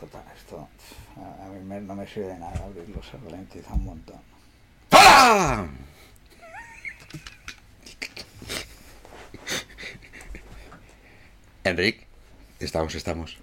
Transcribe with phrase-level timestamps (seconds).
[0.00, 0.68] total, esto
[1.16, 4.20] a, a mí me- no me sirve de nada abrirlo, se ralentiza un montón.
[4.90, 5.68] ¡Hola!
[11.64, 12.06] Enric,
[12.60, 13.36] estamos, estamos.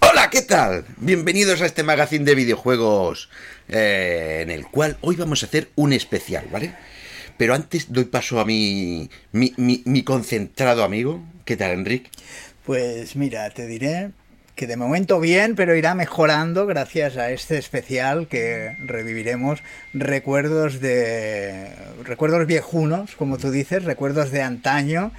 [0.00, 0.84] Hola, ¿qué tal?
[0.98, 3.30] Bienvenidos a este magazine de videojuegos
[3.68, 6.74] eh, en el cual hoy vamos a hacer un especial, ¿vale?
[7.36, 11.22] Pero antes doy paso a mi, mi, mi- mi concentrado amigo.
[11.44, 12.08] ¿Qué tal, Enric?
[12.66, 14.10] Pues mira, te diré
[14.60, 19.62] que de momento bien, pero irá mejorando gracias a este especial que reviviremos
[19.94, 21.70] recuerdos de
[22.04, 25.12] recuerdos viejunos, como tú dices, recuerdos de antaño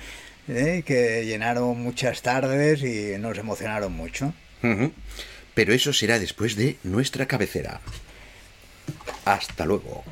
[0.47, 0.83] ¿eh?
[0.85, 4.31] que llenaron muchas tardes y nos emocionaron mucho.
[5.55, 7.81] Pero eso será después de nuestra cabecera.
[9.25, 10.03] Hasta luego.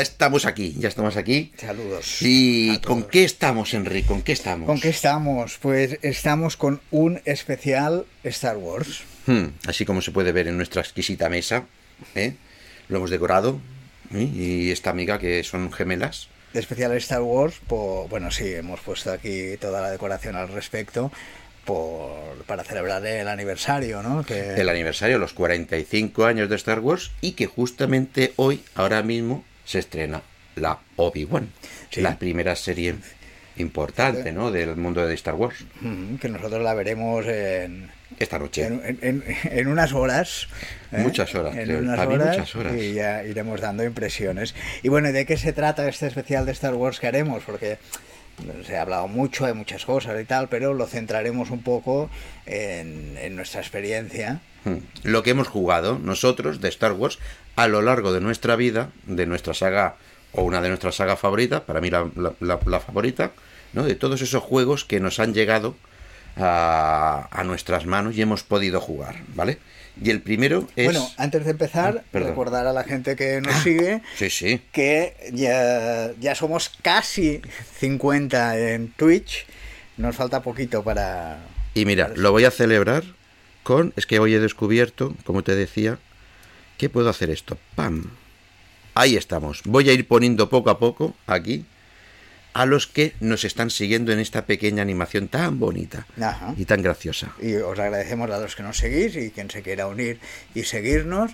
[0.00, 1.52] Ya estamos aquí, ya estamos aquí.
[1.58, 2.22] Saludos.
[2.22, 4.08] ¿Y con qué estamos, Enrique?
[4.08, 4.66] ¿Con qué estamos?
[4.66, 5.58] ¿Con qué estamos?
[5.60, 9.02] Pues estamos con un especial Star Wars.
[9.26, 11.66] Hmm, así como se puede ver en nuestra exquisita mesa,
[12.14, 12.32] ¿eh?
[12.88, 13.60] lo hemos decorado.
[14.14, 14.22] ¿eh?
[14.22, 16.28] Y esta amiga que son gemelas.
[16.54, 21.12] especial Star Wars, por, bueno, sí, hemos puesto aquí toda la decoración al respecto
[21.66, 24.24] por, para celebrar el aniversario, ¿no?
[24.24, 29.44] Que, El aniversario, los 45 años de Star Wars y que justamente hoy, ahora mismo,
[29.70, 30.20] se estrena
[30.56, 31.48] la Obi-Wan.
[31.90, 32.00] Sí.
[32.00, 32.96] La primera serie
[33.56, 34.50] importante ¿no?
[34.50, 35.64] del mundo de Star Wars.
[36.20, 38.64] Que nosotros la veremos en, Esta noche.
[38.66, 40.48] en, en- en- en unas horas.
[40.92, 40.98] ¿eh?
[40.98, 42.74] Muchas horas, En creo, unas para mí horas, muchas horas.
[42.76, 44.54] Y ya iremos dando impresiones.
[44.82, 47.42] Y bueno, ¿y ¿de qué se trata este especial de Star Wars que haremos?
[47.44, 47.78] Porque
[48.66, 52.10] se ha hablado mucho, hay muchas cosas y tal, pero lo centraremos un poco
[52.46, 54.40] en, en nuestra experiencia.
[54.64, 54.78] Hmm.
[55.02, 57.18] Lo que hemos jugado nosotros de Star Wars
[57.56, 59.96] a lo largo de nuestra vida, de nuestra saga,
[60.32, 63.32] o una de nuestras sagas favoritas, para mí la, favorita,
[63.72, 63.84] ¿no?
[63.84, 65.76] de todos esos juegos que nos han llegado
[66.36, 69.58] a, a nuestras manos y hemos podido jugar, ¿vale?
[70.02, 70.84] Y el primero es...
[70.86, 74.60] Bueno, antes de empezar, Ah, recordar a la gente que nos sigue Sí, sí.
[74.72, 77.40] que ya, ya somos casi
[77.78, 79.46] 50 en Twitch.
[79.96, 81.38] Nos falta poquito para...
[81.74, 83.04] Y mira, lo voy a celebrar
[83.62, 83.92] con...
[83.96, 85.98] Es que hoy he descubierto, como te decía,
[86.78, 87.58] que puedo hacer esto.
[87.74, 88.10] ¡Pam!
[88.94, 89.60] Ahí estamos.
[89.64, 91.64] Voy a ir poniendo poco a poco aquí
[92.52, 96.54] a los que nos están siguiendo en esta pequeña animación tan bonita Ajá.
[96.56, 97.32] y tan graciosa.
[97.40, 100.18] Y os agradecemos a los que nos seguís y quien se quiera unir
[100.54, 101.32] y seguirnos,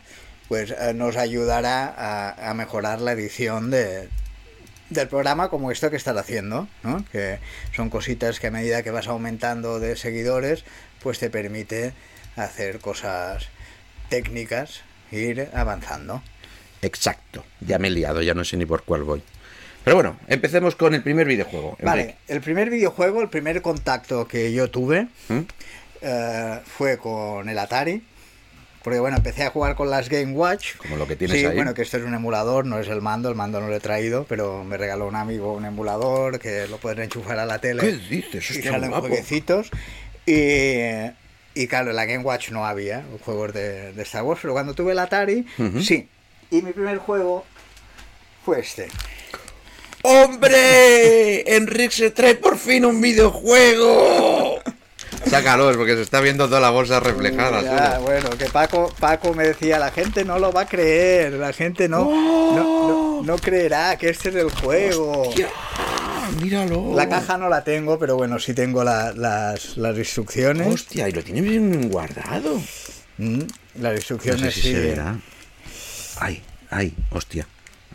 [0.48, 4.08] pues eh, nos ayudará a, a mejorar la edición de,
[4.90, 7.04] del programa como esto que estás haciendo, ¿no?
[7.10, 7.38] que
[7.74, 10.64] son cositas que a medida que vas aumentando de seguidores,
[11.02, 11.92] pues te permite
[12.36, 13.48] hacer cosas
[14.08, 16.22] técnicas, e ir avanzando.
[16.82, 17.44] Exacto.
[17.60, 19.22] Ya me he liado, ya no sé ni por cuál voy.
[19.86, 21.76] Pero bueno, empecemos con el primer videojuego.
[21.80, 22.18] Vale, Enrique.
[22.26, 25.38] el primer videojuego, el primer contacto que yo tuve ¿Mm?
[26.00, 28.02] eh, fue con el Atari.
[28.82, 30.74] Porque bueno, empecé a jugar con las Game Watch.
[30.78, 31.54] Como lo que tienes sí, ahí.
[31.54, 33.80] bueno, que esto es un emulador, no es el mando, el mando no lo he
[33.80, 37.80] traído, pero me regaló un amigo un emulador que lo pueden enchufar a la tele.
[37.80, 38.50] ¿Qué dices?
[38.50, 39.70] Y salen jueguecitos.
[40.26, 40.80] Y,
[41.54, 44.74] y claro, en la Game Watch no había juegos de, de Star Wars, pero cuando
[44.74, 45.46] tuve el Atari,
[45.80, 46.08] sí.
[46.50, 47.44] Y mi primer juego
[48.44, 48.88] fue este.
[50.06, 51.56] ¡Hombre!
[51.56, 54.60] Enrique se trae por fin un videojuego.
[55.28, 57.60] Sácalo, es porque se está viendo toda la bolsa reflejada.
[57.62, 61.52] Ya, bueno, que Paco, Paco me decía, la gente no lo va a creer, la
[61.52, 65.32] gente no, no, no, no creerá que este es el juego.
[66.40, 66.92] Míralo.
[66.94, 70.72] La caja no la tengo, pero bueno, sí tengo la- las, las instrucciones.
[70.72, 72.60] Hostia, y lo tiene bien guardado.
[73.18, 73.40] Mm,
[73.80, 74.72] las No instrucciones sé si sí.
[74.74, 75.16] se verá.
[76.20, 77.46] Ay, ay, hostia.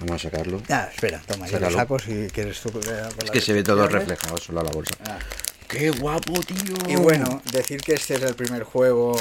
[0.02, 0.62] Vamos a sacarlo.
[0.70, 1.78] Ah, espera, toma, ya lo Sácalo.
[1.78, 2.72] saco si quieres tú.
[2.86, 4.94] las Es que se ve todo reflejado solo a la bolsa.
[5.06, 5.20] Ah.
[5.68, 6.76] ¡Qué guapo, tío!
[6.88, 9.14] Y bueno, decir que este es el primer juego,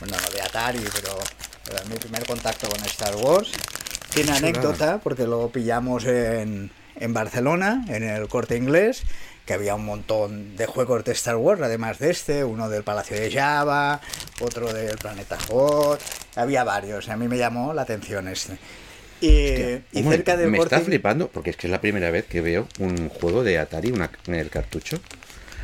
[0.00, 1.18] bueno, no de Atari, pero,
[1.64, 3.50] pero mi primer contacto con Star Wars.
[4.12, 9.02] Tiene anécdota porque lo pillamos en, en Barcelona, en el corte inglés,
[9.46, 13.16] que había un montón de juegos de Star Wars, además de este, uno del Palacio
[13.18, 14.00] de Java,
[14.40, 16.00] otro del Planeta Hot,
[16.36, 18.58] había varios, a mí me llamó la atención este.
[19.20, 22.68] Y, y cerca me está flipando porque es que es la primera vez que veo
[22.78, 24.98] un juego de Atari una, en el cartucho.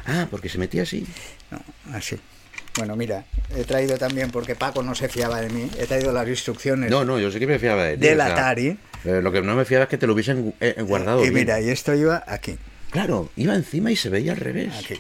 [0.07, 1.07] Ah, porque se metía así.
[1.51, 1.63] No,
[1.97, 2.17] así.
[2.77, 3.25] Bueno, mira,
[3.57, 7.05] he traído también, porque Paco no se fiaba de mí, he traído las instrucciones No,
[7.05, 8.07] no, yo sé que me fiaba de ti.
[8.09, 8.77] del o sea, Atari.
[9.05, 11.35] eh, lo que no me fiaba es que te lo hubiesen eh, guardado y bien.
[11.35, 12.59] mira, y esto iba aquí.
[12.91, 14.73] Claro, iba encima y se veía al revés.
[14.77, 14.95] Aquí.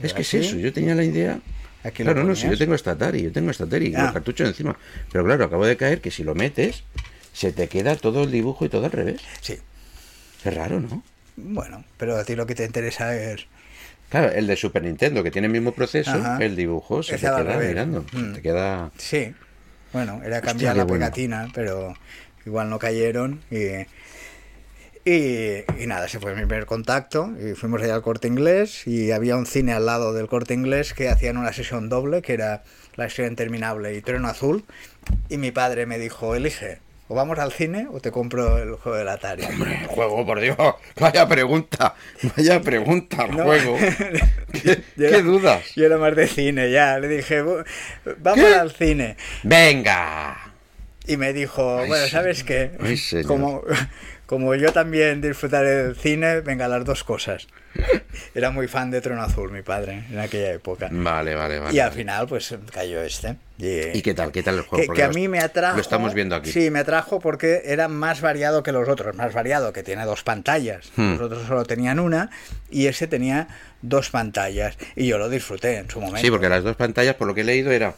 [0.00, 1.38] Es que es eso, yo tenía la idea.
[1.84, 4.02] Aquí claro, no, si yo tengo esta Atari, yo tengo esta Atari, Ah.
[4.04, 4.76] los cartuchos encima.
[5.12, 6.82] Pero claro, acabo de caer que si lo metes,
[7.36, 9.20] se te queda todo el dibujo y todo al revés.
[9.42, 9.58] Sí.
[10.42, 11.02] Es raro, ¿no?
[11.36, 13.46] Bueno, pero a ti lo que te interesa es...
[14.08, 16.38] Claro, el de Super Nintendo, que tiene el mismo proceso, Ajá.
[16.40, 18.06] el dibujo se te queda mirando.
[18.10, 18.32] se Mm.
[18.34, 18.90] te queda.
[18.96, 19.34] Sí.
[19.92, 21.04] Bueno, era cambiar la bueno.
[21.04, 21.92] pegatina, pero
[22.46, 23.84] igual no cayeron y...
[25.08, 27.30] Y, y nada, ese fue mi primer contacto.
[27.38, 30.94] Y fuimos allá al corte inglés y había un cine al lado del corte inglés
[30.94, 32.64] que hacían una sesión doble, que era
[32.96, 34.64] La historia interminable y Trueno Azul.
[35.28, 38.98] Y mi padre me dijo, elige, o vamos al cine o te compro el juego
[38.98, 39.44] del Atari.
[39.44, 40.56] Hombre, juego, por Dios.
[41.00, 41.94] Vaya pregunta.
[42.36, 43.44] Vaya pregunta, No.
[43.44, 43.76] juego.
[44.52, 45.74] ¿Qué, Yo qué era- dudas?
[45.76, 46.98] Yo era más de cine ya.
[46.98, 47.64] Le dije, "Bu-
[48.18, 48.54] vamos ¿Qué?
[48.54, 49.16] al cine.
[49.42, 50.52] Venga.
[51.06, 52.70] Y me dijo, Ay, bueno, ¿sabes señor.
[52.80, 52.98] qué?
[53.14, 53.24] Ay.
[53.24, 53.62] Como,
[54.26, 57.46] como yo también disfrutaré del cine, venga, las dos cosas.
[58.34, 60.88] Era muy fan de Trono Azul, mi padre, en aquella época.
[60.90, 61.74] Vale, vale, vale.
[61.74, 63.36] y al final, pues cayó este.
[63.58, 64.32] Y, ¿Y qué tal?
[64.32, 64.92] ¿Qué tal el juego?
[64.92, 65.76] que, a mí me atrajo.
[65.76, 66.52] Lo estamos viendo aquí.
[66.52, 69.16] Sí, me atrajo porque era más variado que los otros.
[69.16, 70.90] Más variado, que tiene dos pantallas.
[70.96, 71.12] Hmm.
[71.12, 72.30] Los otros solo tenían una
[72.70, 73.48] y ese tenía
[73.82, 74.76] dos pantallas.
[74.94, 76.20] Y yo lo disfruté en su momento.
[76.20, 77.94] Sí, porque las dos pantallas, por lo que he leído, era.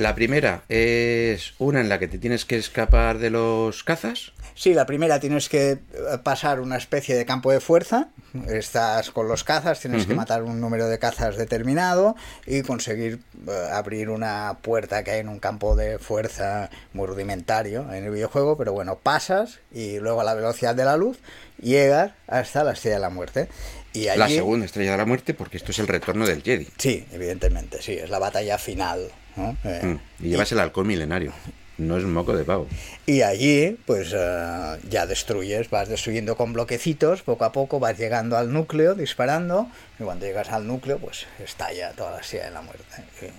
[0.00, 4.32] La primera es una en la que te tienes que escapar de los cazas.
[4.54, 5.78] Sí, la primera tienes que
[6.22, 8.08] pasar una especie de campo de fuerza.
[8.48, 12.16] Estás con los cazas, tienes que matar un número de cazas determinado
[12.46, 17.92] y conseguir eh, abrir una puerta que hay en un campo de fuerza muy rudimentario
[17.92, 18.56] en el videojuego.
[18.56, 21.18] Pero bueno, pasas y luego a la velocidad de la luz
[21.60, 23.48] llegas hasta la estrella de la muerte.
[23.92, 26.68] Y allí, La segunda estrella de la muerte, porque esto es el retorno del Jedi.
[26.78, 29.10] Sí, evidentemente, sí, es la batalla final.
[29.40, 29.56] ¿No?
[29.64, 29.80] Eh,
[30.20, 31.32] Mm, Y llevas el halcón milenario.
[31.78, 32.66] No es un moco de pavo.
[33.06, 38.36] Y allí, pues eh, ya destruyes, vas destruyendo con bloquecitos, poco a poco vas llegando
[38.36, 39.66] al núcleo, disparando,
[39.98, 42.84] y cuando llegas al núcleo, pues estalla toda la silla de la muerte.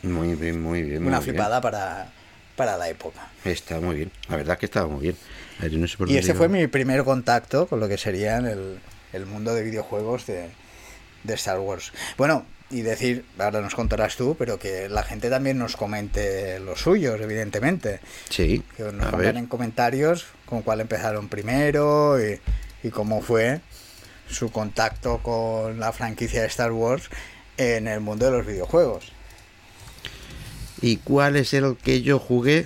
[0.01, 1.05] Y Muy bien, muy bien.
[1.05, 1.35] Una muy bien.
[1.35, 2.11] flipada para,
[2.55, 3.27] para la época.
[3.45, 4.11] Está muy bien.
[4.27, 5.15] La verdad es que estaba muy bien.
[5.59, 8.79] Ver, no sé Y ese fue mi primer contacto con lo que sería el,
[9.13, 10.47] el mundo de videojuegos de,
[11.23, 11.93] de Star Wars.
[12.17, 16.81] Bueno, y decir, ahora nos contarás tú, pero que la gente también nos comente los
[16.81, 17.99] suyos, evidentemente.
[18.29, 18.63] Sí.
[18.77, 22.39] que nos pongan en comentarios con cuál empezaron primero y,
[22.83, 23.61] y cómo fue
[24.29, 27.09] su contacto con la franquicia de Star Wars
[27.57, 29.11] en el mundo de los videojuegos.
[30.81, 32.65] ¿Y cuál es el que yo jugué?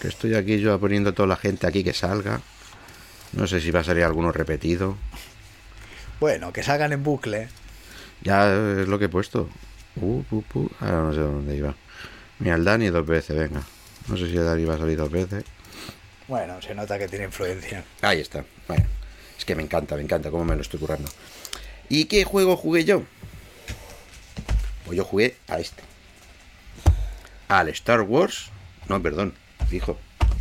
[0.00, 2.40] Que estoy aquí yo poniendo a toda la gente aquí que salga.
[3.32, 4.96] No sé si va a salir alguno repetido.
[6.20, 7.48] Bueno, que salgan en bucle.
[8.22, 9.48] Ya es lo que he puesto.
[9.96, 10.70] Uh, pu, pu.
[10.80, 11.74] Ahora no sé dónde iba.
[12.38, 13.62] Mira, el Dani dos veces, venga.
[14.08, 15.44] No sé si el Dani va a salir dos veces.
[16.28, 17.84] Bueno, se nota que tiene influencia.
[18.00, 18.44] Ahí está.
[18.68, 18.84] Bueno,
[19.36, 21.10] es que me encanta, me encanta cómo me lo estoy currando.
[21.88, 23.02] ¿Y qué juego jugué yo?
[24.86, 25.82] Pues yo jugué a este.
[27.48, 28.50] Al Star Wars.
[28.88, 29.34] No, perdón.
[29.68, 29.98] Fijo.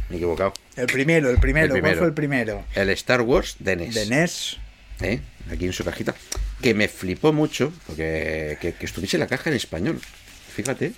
[0.10, 0.54] Me he equivocado.
[0.76, 2.64] El primero, el primero, El ¿cuál fue el primero?
[2.74, 3.94] El Star Wars de NES.
[3.96, 4.58] De NES.
[5.02, 5.20] ¿eh?
[5.52, 6.16] Aquí en su cajita.
[6.62, 7.72] Que me flipó mucho.
[7.88, 10.00] Porque que, que estuviese la caja en español.
[10.56, 10.94] Fíjate.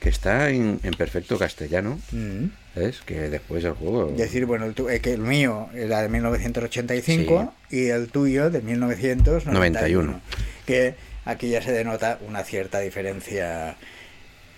[0.00, 1.98] Que está en, en perfecto castellano.
[2.12, 2.44] Mm.
[2.74, 3.00] ¿Ves?
[3.06, 4.10] Que después el juego.
[4.10, 8.50] Es decir, bueno, el, tu- eh, que el mío era de 1985 y el tuyo
[8.50, 9.52] de 1991.
[9.58, 10.20] 91.
[10.66, 10.94] Que
[11.24, 13.76] aquí ya se denota una cierta diferencia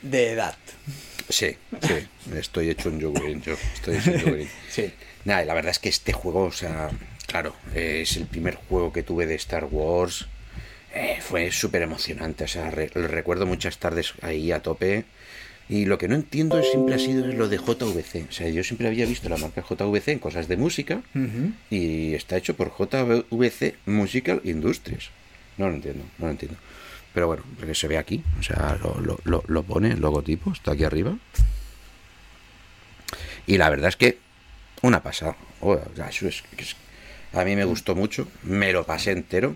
[0.03, 0.57] de edad.
[1.29, 2.09] Sí, sí.
[2.37, 3.55] Estoy hecho un yogurín, yo.
[3.75, 4.49] Estoy hecho un yogurín.
[4.71, 4.93] Sí.
[5.25, 6.91] Nada, la verdad es que este juego, o sea,
[7.27, 10.27] claro, es el primer juego que tuve de Star Wars.
[11.01, 15.05] Eh, fue súper emocionante, o sea, re- recuerdo muchas tardes ahí a tope.
[15.69, 18.27] Y lo que no entiendo siempre ha sido lo de JVC.
[18.29, 21.03] O sea, yo siempre había visto la marca JVC en cosas de música
[21.71, 25.11] y está hecho por JVC Musical Industries.
[25.59, 26.57] No lo entiendo, no lo entiendo.
[27.13, 30.01] Pero bueno, lo que se ve aquí, o sea, lo, lo, lo, lo pone, el
[30.01, 31.19] logotipo, está aquí arriba.
[33.47, 34.19] Y la verdad es que
[34.83, 35.37] una pasada.
[37.35, 39.55] A mí me gustó mucho, me lo pasé entero.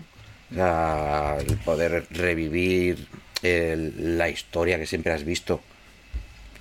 [0.53, 3.07] O sea, el poder revivir
[3.41, 5.61] el- la historia que siempre has visto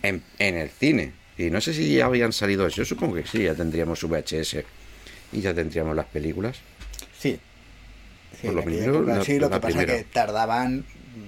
[0.02, 1.12] en, en el cine.
[1.38, 4.64] Y no sé si ya habían salido eso, yo supongo que sí, ya tendríamos VHS
[5.32, 6.56] y ya tendríamos las películas.
[7.18, 7.38] Sí.
[8.40, 9.96] Sí, Por lo primero, época la- sí, lo que pasa primera.
[9.98, 10.84] que tardaban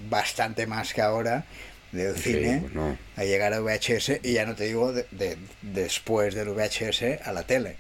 [0.09, 1.45] bastante más que ahora
[1.93, 2.97] del Sí, cine pues no.
[3.17, 7.33] a llegar a VHS y ya no te digo de, de- después del VHS a
[7.33, 7.77] la tele.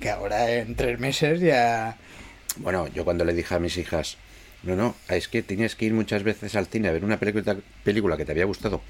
[0.00, 1.96] Que ahora en tres meses ya...
[2.56, 4.16] Bueno, yo cuando le dije a mis hijas,
[4.62, 7.56] no, no, es que tenías que ir muchas veces al cine a ver una película,
[7.84, 8.82] película que te había gustado,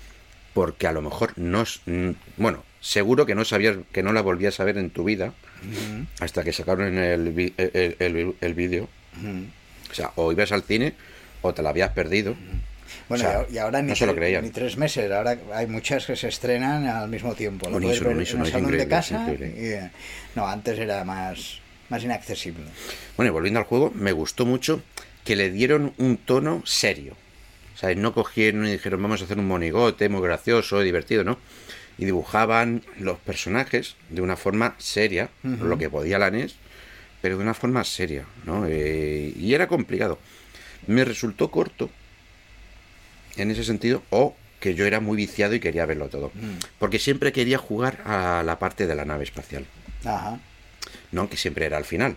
[0.54, 4.22] porque a lo mejor no, s- mm, bueno, seguro que no sabías, que no la
[4.22, 5.34] volvías a ver en tu vida,
[6.20, 8.88] hasta que sacaron el, vi- el, el- el vídeo.
[9.90, 10.94] O sea, o ibas al cine
[11.42, 12.34] o te la habías perdido.
[13.08, 14.44] Bueno, O sea, y ahora ni, no se lo creían.
[14.44, 17.68] ni tres meses, ahora hay muchas que se estrenan al mismo tiempo.
[17.68, 19.24] Lo puedes ver en es salón de es casa.
[19.28, 19.90] y, eh,
[20.34, 22.64] no, antes era más, más inaccesible.
[23.16, 24.82] Bueno, y volviendo al juego, me gustó mucho
[25.24, 27.14] que le dieron un tono serio.
[27.74, 31.38] O sea, no cogieron y dijeron, vamos a hacer un monigote muy gracioso, divertido, ¿no?
[31.96, 36.54] Y dibujaban los personajes de una forma seria, lo que podía la NES,
[37.20, 38.66] pero de una forma seria, ¿no?
[38.66, 40.18] Eh, y era complicado.
[40.86, 41.90] Me resultó corto,
[43.36, 46.32] en ese sentido, o que yo era muy viciado y quería verlo todo.
[46.78, 49.66] Porque siempre quería jugar a la parte de la nave espacial.
[50.04, 50.40] Ajá.
[51.12, 52.16] No, que siempre era al final.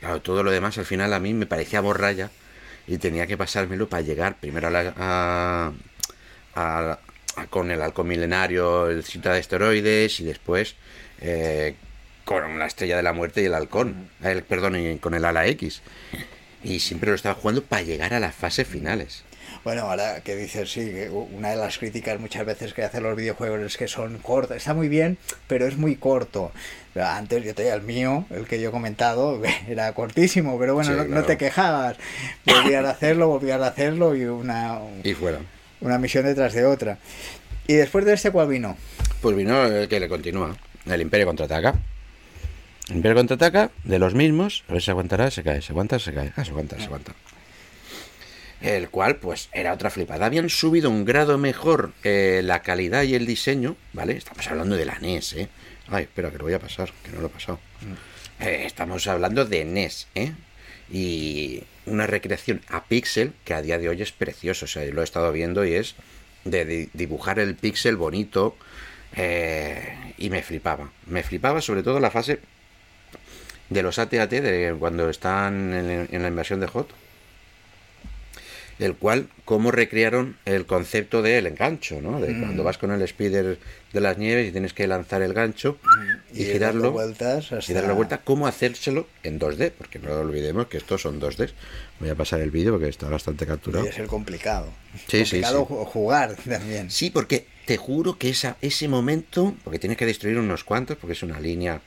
[0.00, 2.30] Claro, todo lo demás al final a mí me parecía borralla
[2.86, 5.72] y tenía que pasármelo para llegar primero a la, a,
[6.54, 6.98] a-
[7.36, 10.74] a- con el halcón milenario, el cinta de esteroides y después
[11.20, 11.74] eh,
[12.24, 15.46] con la estrella de la muerte y el halcón, el, perdón, y con el ala
[15.46, 15.82] X.
[16.64, 19.22] Y siempre lo estaba jugando para llegar a las fases finales.
[19.66, 23.16] Bueno, ahora que dices, sí, que una de las críticas muchas veces que hacen los
[23.16, 24.58] videojuegos es que son cortos.
[24.58, 25.18] Está muy bien,
[25.48, 26.52] pero es muy corto.
[26.94, 31.10] Antes yo tenía el mío, el que yo he comentado, era cortísimo, pero bueno, Sí,
[31.10, 31.96] no, te quejabas.
[32.44, 35.40] Volvías a hacerlo, volvías a hacerlo y una, Y fuera.
[35.80, 36.98] una misión detrás de otra.
[37.66, 38.76] ¿Y después de este cuál vino?
[39.20, 40.56] Pues vino el que le continúa,
[40.86, 41.74] el Imperio contraataca.
[42.88, 46.14] El Imperio contraataca, de los mismos, a ver si aguantará, se cae, se aguanta, se
[46.14, 47.14] cae, ah, se aguanta, se aguanta.
[48.66, 50.26] El cual, pues, era otra flipada.
[50.26, 54.16] Habían subido un grado mejor eh, la calidad y el diseño, ¿vale?
[54.16, 55.48] Estamos hablando de la NES, ¿eh?
[55.88, 57.60] Ay, espera, que lo voy a pasar, que no lo he pasado.
[58.40, 60.32] Eh, estamos hablando de NES, ¿eh?
[60.90, 64.64] Y una recreación a píxel que a día de hoy es precioso.
[64.64, 65.94] O sea, yo lo he estado viendo y es
[66.44, 68.56] de di- dibujar el píxel bonito.
[69.14, 70.90] eh, y me flipaba.
[71.06, 72.40] Me flipaba sobre todo la fase
[73.70, 76.90] de los AT-AT de cuando están en, en la invasión de Hot.
[78.78, 82.20] El cual, cómo recrearon el concepto del engancho, ¿no?
[82.20, 83.58] De cuando vas con el speeder
[83.92, 85.78] de las nieves y tienes que lanzar el gancho
[86.34, 90.12] y, dando girarlo vueltas y hasta- darle la vuelta, cómo hacérselo en 2D, porque no
[90.12, 91.52] olvidemos que estos son 2D.
[92.00, 93.86] Voy a pasar el vídeo porque está bastante capturado.
[93.86, 94.68] Y es el complicado.
[95.08, 95.72] Sí, sí, complicado sí.
[95.74, 96.90] ju- jugar también.
[96.90, 101.14] Sí, porque te juro que esa, ese momento, porque tienes que destruir unos cuantos, porque
[101.14, 101.80] es una línea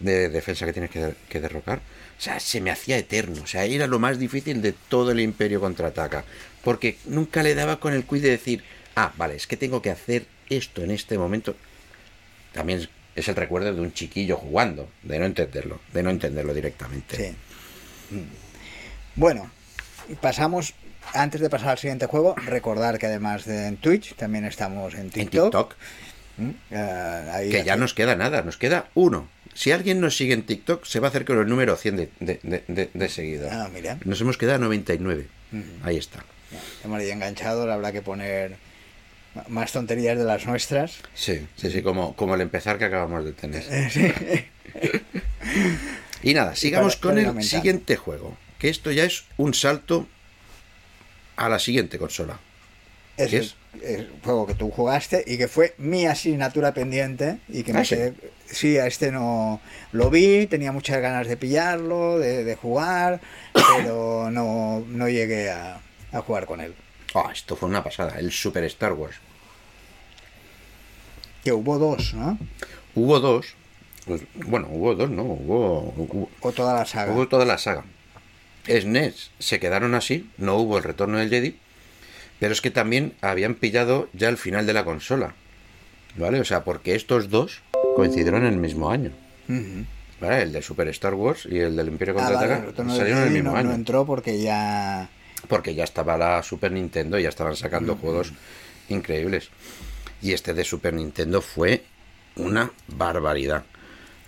[0.00, 1.78] de defensa que tienes que, que derrocar,
[2.18, 5.20] o sea, se me hacía eterno, o sea, era lo más difícil de todo el
[5.20, 6.24] imperio contraataca,
[6.62, 8.64] porque nunca le daba con el quiz de decir,
[8.96, 11.56] ah, vale, es que tengo que hacer esto en este momento.
[12.52, 12.80] También
[13.16, 17.16] es- el recuerdo de un chiquillo jugando, de no entenderlo, de no entenderlo directamente.
[17.16, 17.36] Sí.
[19.16, 19.50] Bueno,
[20.08, 20.74] y pasamos,
[21.12, 25.00] antes de pasar al siguiente juego, recordar que además de en Twitch, también estamos en
[25.00, 25.44] En TikTok.
[25.44, 25.74] TikTok,
[26.36, 29.28] Mm, eh, ahí que ya nos queda nada, nos queda uno.
[29.54, 32.08] Si alguien nos sigue en TikTok, se va a hacer con el número 100 de,
[32.20, 33.52] de, de, de- de seguidores.
[33.52, 33.98] Ah, mira.
[34.04, 35.26] Nos hemos quedado a 99.
[35.82, 36.24] Ahí está.
[36.84, 38.56] Hemos ahí enganchados, habrá que poner
[39.48, 40.98] más tonterías de las nuestras.
[41.14, 43.64] Sí, sí, sí, como, como el empezar que acabamos de tener.
[46.22, 48.36] Y nada, sigamos para- con el siguiente juego.
[48.58, 50.08] Que esto ya es un salto
[51.36, 52.38] a la siguiente consola.
[53.16, 53.54] Es ¿Qué el, es?
[53.82, 57.84] el juego que tú jugaste y que fue mi asignatura pendiente y que me Ah,
[57.84, 57.94] sí.
[57.94, 58.14] quedé...
[58.46, 59.60] Sí, a este no
[59.92, 63.20] lo vi, tenía muchas ganas de pillarlo, de, de jugar,
[63.52, 65.80] pero no, no llegué a,
[66.12, 66.74] a jugar con él.
[67.14, 69.16] Ah, esto fue una pasada, el Super Star Wars.
[71.42, 72.38] Que hubo dos, ¿no?
[72.94, 73.54] Hubo dos.
[74.06, 75.22] pues, bueno, hubo dos, ¿no?
[75.22, 77.12] Hubo, hubo, O toda la saga.
[77.12, 77.84] Hubo toda la saga.
[78.66, 81.58] SNES se quedaron así, no hubo el retorno del Jedi,
[82.40, 85.34] pero es que también habían pillado ya el final de la consola.
[86.16, 86.40] ¿Vale?
[86.40, 87.62] O sea, porque estos dos
[87.96, 89.10] coincidieron en el mismo año.
[90.20, 90.42] ¿Vale?
[90.42, 93.28] El de Super Star Wars y el del Imperio Ah, vale, Contraataca del salieron en
[93.28, 93.68] el mismo no, año.
[93.70, 95.08] no entró porque ya...
[95.48, 98.32] Porque ya estaba la Super Nintendo y ya estaban sacando juegos
[98.88, 99.50] increíbles.
[100.22, 101.82] Y este de Super Nintendo fue
[102.36, 103.64] una barbaridad.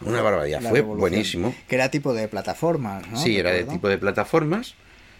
[0.03, 0.61] Una barbaridad.
[0.61, 1.01] la fue revolución.
[1.01, 1.55] buenísimo.
[1.69, 3.17] Que era tipo de plataformas, ¿no?
[3.17, 4.75] Sí, era de tipo de plataformas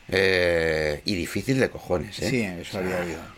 [0.09, 2.21] eh, y difícil de cojones.
[2.23, 2.31] ¿eh?
[2.31, 3.37] Sí, eso había oído.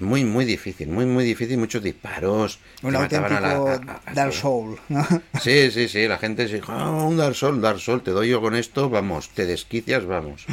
[0.00, 1.58] Muy, muy difícil, muy, muy difícil.
[1.58, 2.60] Muchos disparos.
[2.82, 4.40] Un auténtico a la- a- a- a Dark todo.
[4.40, 5.06] Soul, ¿no?
[5.42, 6.06] Sí, sí, sí.
[6.06, 8.88] La gente se dijo, "Ah, un Dark Soul, Dark Soul, te doy yo con esto,
[8.88, 10.46] vamos, te desquicias, vamos.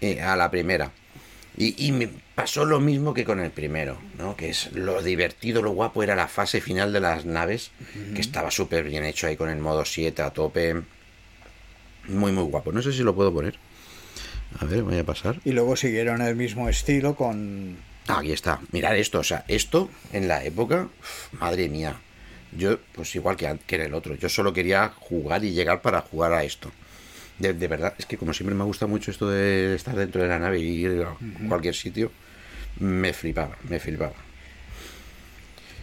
[0.00, 0.92] Y a la primera.
[1.58, 4.36] Y, y me pasó lo mismo que con el primero, ¿no?
[4.36, 7.70] Que es lo divertido, lo guapo era la fase final de las naves,
[8.14, 10.82] que estaba súper bien hecho ahí con el modo 7 a tope.
[12.08, 12.72] Muy, muy guapo.
[12.72, 13.58] No sé si lo puedo poner.
[14.58, 15.36] A ver, voy a pasar.
[15.44, 17.76] Y luego siguieron el mismo estilo con...
[18.08, 18.60] Ah, Aquí está.
[18.72, 20.88] Mirad esto, o sea, esto en la época,
[21.32, 21.96] madre mía.
[22.56, 26.00] Yo, pues igual que, que en el otro, yo solo quería jugar y llegar para
[26.00, 26.70] jugar a esto.
[27.38, 30.28] De, de verdad, es que como siempre me gusta mucho esto de estar dentro de
[30.28, 31.16] la nave y ir a
[31.48, 32.10] cualquier sitio,
[32.78, 34.14] me flipaba, me flipaba.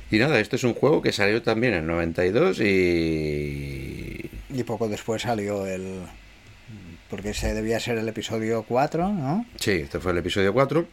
[0.09, 4.29] Y nada, este es un juego que salió también en 92 y...
[4.49, 6.01] Y poco después salió el...
[7.09, 9.45] Porque ese debía ser el episodio 4, ¿no?
[9.59, 10.85] Sí, este fue el episodio 4.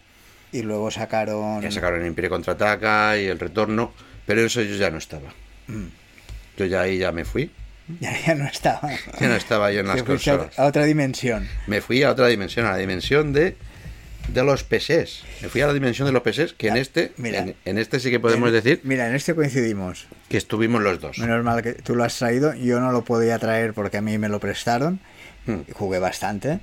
[0.53, 1.63] Y luego sacaron...
[1.63, 3.93] Ya sacaron el Imperio Contraataca y el Retorno,
[4.27, 5.31] pero eso yo ya no estaba.
[5.69, 5.87] Mm.
[6.59, 7.51] Yo ya ahí ya me fui.
[8.01, 8.89] Ya, ya no estaba.
[9.21, 11.49] Ya no estaba yo en las fuiste a, otra dimensión.
[11.67, 13.57] Me fui a otra dimensión, a la dimensión de,
[14.29, 15.25] de los PCs.
[15.43, 17.41] Me fui a la dimensión de los PCs, que en este, mira.
[17.41, 20.07] en, en este sí que podemos En- decir Mira, en este coincidimos.
[20.29, 21.19] que estuvimos los dos.
[21.19, 22.55] Menos mal que tú lo has traído.
[22.55, 25.01] Yo no lo podía traer porque a mí me lo prestaron.
[25.51, 25.73] Hmm.
[25.73, 26.53] Jugué bastante.
[26.53, 26.61] ¿eh?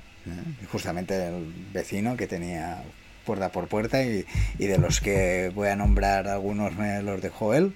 [0.70, 2.82] Justamente el vecino que tenía
[3.24, 4.24] puerta por puerta y,
[4.58, 7.74] y de los que voy a nombrar algunos me los dejó él.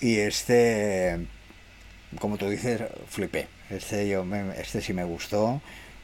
[0.00, 1.18] Y este,
[2.18, 3.48] como tú dices, flipé.
[3.70, 5.60] Este, yo me- este sí me gustó.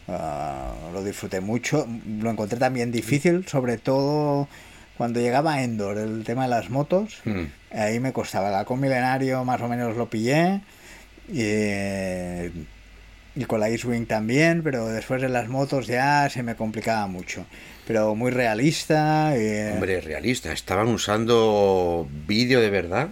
[0.09, 1.87] ah, lo disfruté mucho.
[2.21, 4.49] Lo encontré también difícil, sobre todo
[4.97, 7.21] cuando llegaba a Endor, el tema de las motos.
[7.25, 7.45] Mm.
[7.73, 8.51] Ahí me costaba.
[8.51, 10.61] La con Milenario más o menos lo pillé.
[11.29, 12.51] Y,
[13.37, 17.07] eh, y con la X-Wing también, pero después de las motos ya se me complicaba
[17.07, 17.47] mucho.
[17.87, 19.35] Pero muy realista.
[19.37, 20.53] y- Hombre, realista.
[20.53, 23.09] Estaban usando vídeo de verdad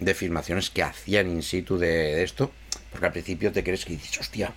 [0.00, 2.50] de filmaciones que hacían in situ de, de esto.
[2.90, 4.52] Porque al principio te crees que dices, hostia,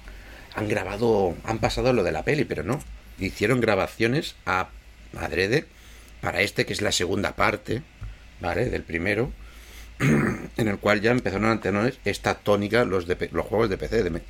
[0.55, 2.79] han grabado, han pasado lo de la peli, pero no.
[3.19, 4.69] Hicieron grabaciones a
[5.17, 5.65] adrede
[6.21, 7.81] para este, que es la segunda parte,
[8.39, 8.65] ¿vale?
[8.69, 9.31] Del primero.
[10.57, 14.03] en el cual ya empezaron a tener esta tónica los, de, los juegos de PC,
[14.03, 14.21] de,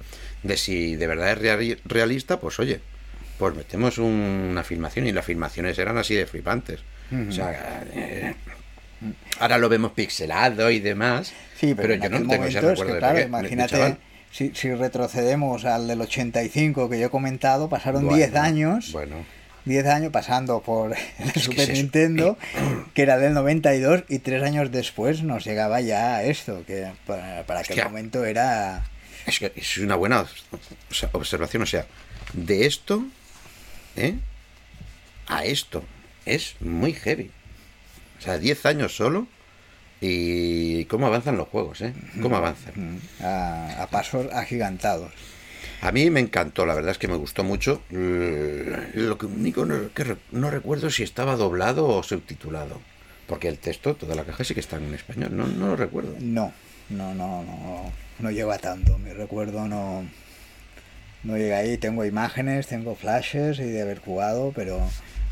[0.43, 2.79] de si de verdad es reali- realista, pues oye,
[3.37, 6.79] pues metemos un- una filmación y las filmaciones eran así de flipantes.
[7.27, 8.35] O sea, eh,
[9.39, 12.63] ahora lo vemos pixelado y demás, Sí, pero, pero, en yo no tengo ese es
[12.63, 13.97] recuerdo que, de claro, peque- de imagínate,
[14.31, 19.15] si, si retrocedemos al del 85 que yo he comentado, pasaron Bueno, 10 años, Bueno,
[19.65, 21.77] 10 años pasando por el Super es.
[21.77, 22.37] Nintendo,
[22.93, 27.61] que era del 92, y tres años después nos llegaba ya esto, que para, para
[27.61, 28.83] aquel momento era...
[29.25, 30.25] es que es una buena
[31.11, 31.85] observación, o sea,
[32.33, 33.05] de esto
[33.95, 34.15] ¿eh?
[35.27, 35.83] a esto
[36.25, 37.31] es muy heavy.
[38.19, 39.27] O sea, 10 años solo
[40.01, 41.93] y cómo avanzan los juegos, ¿eh?
[42.21, 42.99] Cómo avanzan.
[43.21, 45.11] A, a pasos agigantados.
[45.81, 47.81] A mí me encantó, la verdad es que me gustó mucho.
[47.91, 52.81] Eh, Lo único que no recuerdo si estaba doblado o subtitulado.
[53.27, 56.15] Porque el texto, toda la caja sí que está en español, no, no lo recuerdo.
[56.19, 56.51] No,
[56.89, 58.97] no, no, no, no lleva tanto.
[58.97, 60.03] Mi recuerdo no,
[61.23, 61.77] no llega ahí.
[61.77, 64.81] Tengo imágenes, tengo flashes y de haber jugado, pero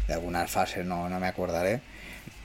[0.07, 1.81] de algunas fases no, no me acordaré.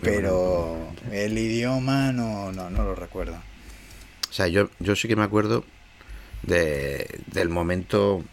[0.00, 0.76] Pero
[1.12, 3.36] el idioma no, no, no lo recuerdo.
[4.28, 5.64] O sea, yo, yo sí que me acuerdo
[6.42, 8.24] de, del momento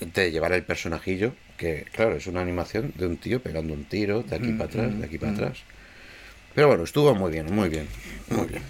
[0.00, 4.22] de llevar el personajillo, que claro, es una animación de un tío pegando un tiro
[4.22, 5.34] de aquí Mm, para atrás, mm, de aquí para mm.
[5.34, 5.58] atrás.
[6.54, 7.86] Pero bueno, estuvo muy bien, muy bien,
[8.30, 8.62] muy bien,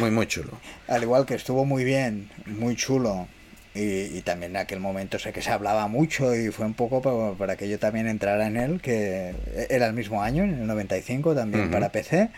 [0.00, 0.58] muy, muy chulo.
[0.88, 3.28] Al igual que estuvo muy bien, muy chulo.
[3.76, 7.02] Y, y también en aquel momento sé que se hablaba mucho y fue un poco
[7.02, 9.34] para, para que yo también entrara en él, que
[9.68, 11.72] era el mismo año, en el 95, también Ujú.
[11.72, 12.30] para PC.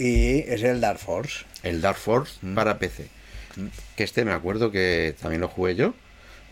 [0.00, 1.44] Y es el Dark Force.
[1.62, 2.54] El Dark Force Mm.
[2.54, 3.06] para PC.
[3.96, 5.94] Que este me acuerdo que también lo jugué yo.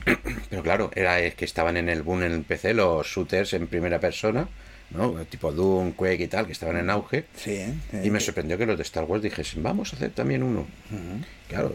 [0.51, 3.67] Pero claro, era es que estaban en el boom en el PC los shooters en
[3.67, 4.49] primera persona,
[4.91, 5.13] ¿no?
[5.27, 7.25] Tipo Doom, Quake y tal, que estaban en auge.
[7.37, 7.75] Sí, ¿eh?
[8.05, 10.67] Y me sorprendió que los de Star Wars dijesen, vamos a hacer también uno.
[11.49, 11.75] Claro,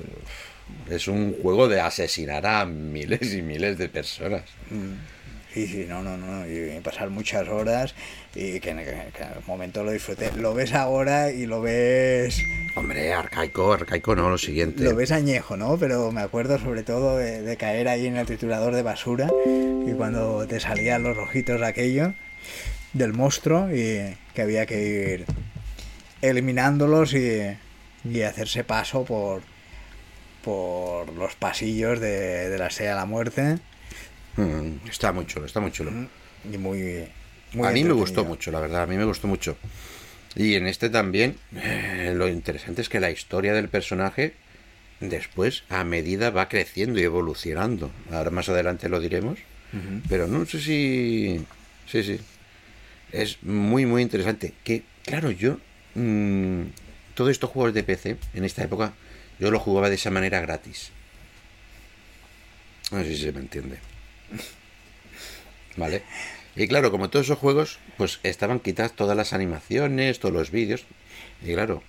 [0.90, 4.44] es un juego de asesinar a miles y miles de personas.
[4.70, 4.94] Mm.
[5.54, 7.94] Sí, sí, no, no, no, y pasar muchas horas
[8.36, 9.00] y que en que en
[9.38, 10.32] el momento lo disfruté.
[10.34, 12.44] Lo ves ahora y lo ves,
[12.76, 14.84] Hombre, arcaico, arcaico no, lo siguiente.
[14.84, 15.78] lo ves añejo, ¿no?
[15.78, 19.92] Pero me acuerdo sobre todo de, de caer ahí en el triturador de basura y
[19.94, 22.14] cuando te salían los rojitos aquello
[22.94, 25.26] del monstruo y que había que ir
[26.22, 27.42] eliminándolos y,
[28.04, 29.42] y hacerse paso por
[30.44, 33.58] por los pasillos de, de la Estrella de la Muerte
[34.36, 35.92] Mm, está muy chulo, está muy chulo.
[36.52, 37.08] y muy,
[37.54, 39.58] muy a mí me gustó mucho, la verdad, a mí me gustó mucho.
[40.36, 44.34] Y en este también, eh, lo interesante es que la historia del personaje
[45.00, 47.92] después, a medida, va creciendo y evolucionando.
[48.12, 49.40] Ahora más adelante lo diremos.
[50.08, 51.44] Pero no sé si...
[51.88, 52.20] Sí, sí.
[53.12, 54.54] Es muy, muy interesante.
[54.64, 55.58] Que, claro, yo...
[55.96, 56.62] mm,
[57.16, 58.94] todos estos juegos de PC, en esta época,
[59.40, 60.92] yo lo jugaba de esa manera gratis.
[62.92, 63.78] No sé si se me entiende.
[65.78, 66.04] ¿Vale?
[66.56, 70.86] Y claro, como todos esos juegos, pues estaban quitadas todas las animaciones, todos los vídeos.
[71.44, 71.82] Y claro,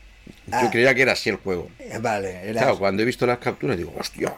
[0.47, 0.69] yo Ah.
[0.73, 1.71] creía que era así el juego.
[1.79, 2.63] Eh, Vale, era...
[2.63, 4.35] Claro, cuando he visto las capturas digo, hostia,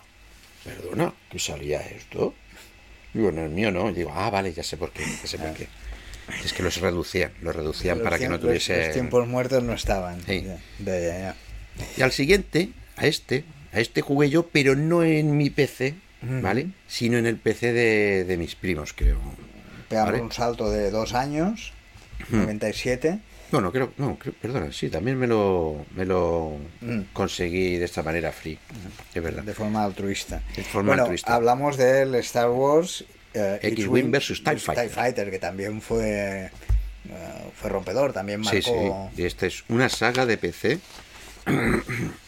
[0.64, 2.34] perdona, ¿que salía esto?
[3.14, 3.88] Digo, no, el mío no.
[3.90, 5.68] Y digo, ah, vale, ya sé por qué, ya sé por qué.
[6.44, 8.86] Es que los reducían, los reducían Los para que no tuviese...
[8.86, 10.20] Los tiempos muertos no estaban.
[10.26, 10.42] Sí.
[10.44, 11.36] Ya, ya, ya, ya.
[11.96, 16.66] Y al siguiente, a este, a este jugué yo, pero no en mi PC, ¿vale?
[16.88, 19.20] Sino en el PC de, de mis primos, creo.
[19.88, 20.22] Pegamos Vale.
[20.22, 21.72] un salto de dos años,
[22.30, 23.18] 97.
[23.52, 27.00] Bueno, creo, no, creo- perdona, sí, también me lo, me lo Mm.
[27.12, 28.58] conseguí de esta manera free,
[29.14, 29.44] es verdad.
[29.44, 30.42] de forma altruista.
[30.56, 31.34] De forma bueno, altruista.
[31.34, 35.30] hablamos del Star Wars eh, X-Wing versus TIE Fighter.
[35.30, 36.50] que también fue, eh,
[37.54, 38.56] fue rompedor, también marcó...
[38.56, 40.80] Sí, sí, y esta es una saga de PC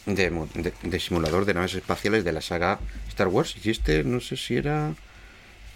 [0.06, 3.56] de, de- de simulador de naves espaciales de la saga Star Wars.
[3.64, 4.94] Y este, no sé si era...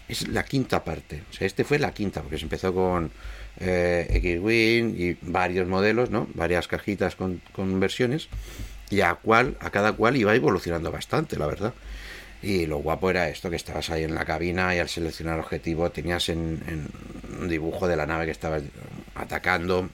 [0.09, 1.23] Es la quinta parte.
[1.31, 3.11] O sea, este fue la quinta, porque se empezó con
[3.61, 6.29] eh, X-Wing y varios modelos, ¿no?
[6.35, 8.29] Varias cajitas con, con versiones.
[8.91, 11.73] Y a, cual, a cada cual iba evolucionando bastante, la verdad.
[12.43, 15.91] Y lo guapo era esto, que estabas ahí en la cabina y al seleccionar objetivo
[15.91, 16.89] tenías en,
[17.41, 18.63] un dibujo de la nave que estabas
[19.15, 19.89] atacando.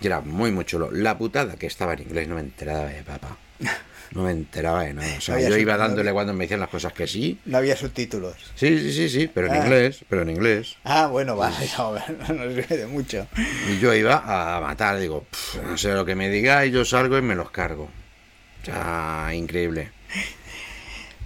[0.00, 0.90] Y era muy, muy chulo.
[0.90, 3.36] La putada que estaba en inglés, no me enteraba de papá.
[4.14, 5.14] No me enteraba de nada.
[5.16, 7.38] O sea, No yo iba no dándole cuando me decían las cosas que sí.
[7.46, 8.34] No había subtítulos.
[8.54, 9.58] Sí, sí, sí, sí, pero en Ah.
[9.64, 10.76] inglés, pero en inglés.
[10.84, 11.92] Ah, bueno, vale, no,
[12.34, 13.26] no sirve de mucho.
[13.70, 17.16] Y yo iba a matar, digo, "Pff, no sé lo que me digáis, yo salgo
[17.16, 17.84] y me los cargo.
[18.62, 19.90] O sea, increíble.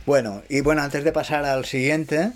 [0.06, 2.30] Bueno, y bueno, antes de pasar al siguiente,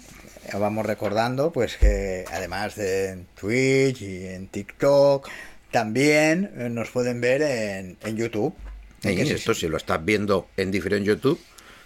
[0.58, 5.28] vamos recordando pues que además de en Twitch y en TikTok,
[5.70, 8.54] también nos pueden ver en, en YouTube.
[9.02, 11.40] Y Que si- esto, si lo estás viendo en diferente YouTube,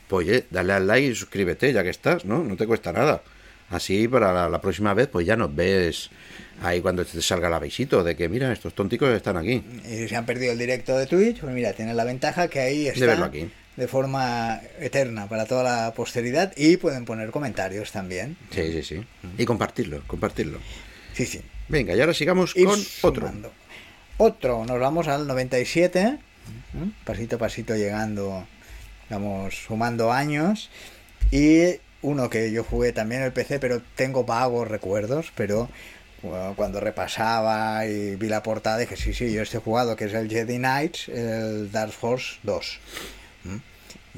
[0.09, 2.43] pues oye, dale al like y suscríbete, ya que estás, ¿no?
[2.43, 3.23] No te cuesta nada.
[3.71, 6.11] Así para la, la próxima vez, pues ya nos ves
[6.63, 9.63] ahí cuando te salga el avisito de que, mira, estos tonticos están aquí.
[9.87, 12.61] Y si se han perdido el directo de Twitch, pues mira, tienen la ventaja que
[12.61, 13.51] ahí está verlo aquí.
[13.77, 18.37] de forma eterna para toda la posteridad y pueden poner comentarios también.
[18.51, 19.05] Sí, sí, sí.
[19.39, 20.59] Y compartirlo, compartirlo.
[21.15, 21.41] Sí, sí.
[21.69, 23.33] Venga, y ahora sigamos Ir con otro.
[24.19, 26.19] Otro, nos vamos al 97,
[27.05, 28.47] pasito a pasito llegando,
[29.11, 30.71] vamos sumando años.
[31.31, 35.69] Y uno que yo jugué también en el PC, pero tengo vagos recuerdos, pero
[36.23, 40.15] bueno, cuando repasaba y vi la portada dije, sí, sí, yo este jugado, que es
[40.15, 42.79] el Jedi Knights, el Dark Force 2.
[43.45, 43.57] ¿Mm?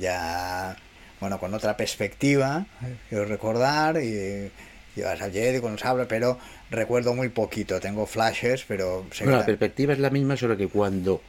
[0.00, 0.76] Ya,
[1.20, 2.66] bueno, con otra perspectiva,
[3.08, 4.50] quiero recordar, y
[4.94, 6.38] llevas al Jedi con sable, pero
[6.70, 11.22] recuerdo muy poquito, tengo flashes, pero Bueno, la perspectiva es la misma, solo que cuando.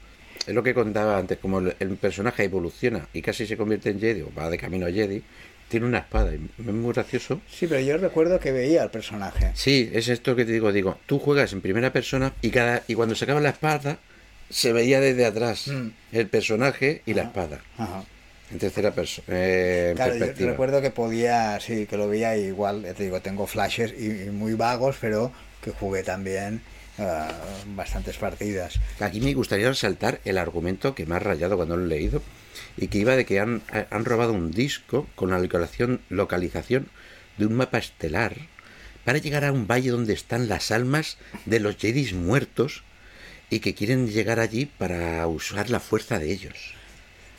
[0.48, 4.00] Es lo que contaba antes, como el, el personaje evoluciona y casi se convierte en
[4.00, 5.22] Jedi o va de camino a Jedi,
[5.68, 6.34] tiene una espada.
[6.34, 7.42] Y es muy gracioso.
[7.52, 9.52] Sí, pero yo recuerdo que veía al personaje.
[9.54, 10.72] Sí, es esto que te digo.
[10.72, 13.98] Digo, tú juegas en primera persona y cada y cuando sacaba la espada
[14.50, 15.90] se veía desde atrás Mm.
[16.14, 18.06] el personaje y la espada Ajá.
[18.50, 22.94] en tercera persona, en Claro, yo recuerdo que podía, sí, que lo veía igual, ya
[22.94, 26.62] te digo, tengo flashes y, y muy vagos, pero que jugué también
[26.98, 27.32] ah,
[27.68, 28.80] bastantes partidas.
[29.00, 32.22] Aquí me gustaría resaltar el argumento que me ha rayado cuando lo he leído
[32.78, 36.88] y que iba de que han, han robado un disco con la localización, localización
[37.38, 38.36] de un mapa estelar
[39.06, 42.84] para llegar a un valle donde están las almas de los Jedis muertos
[43.50, 46.74] y que quieren llegar allí para usar la fuerza de ellos.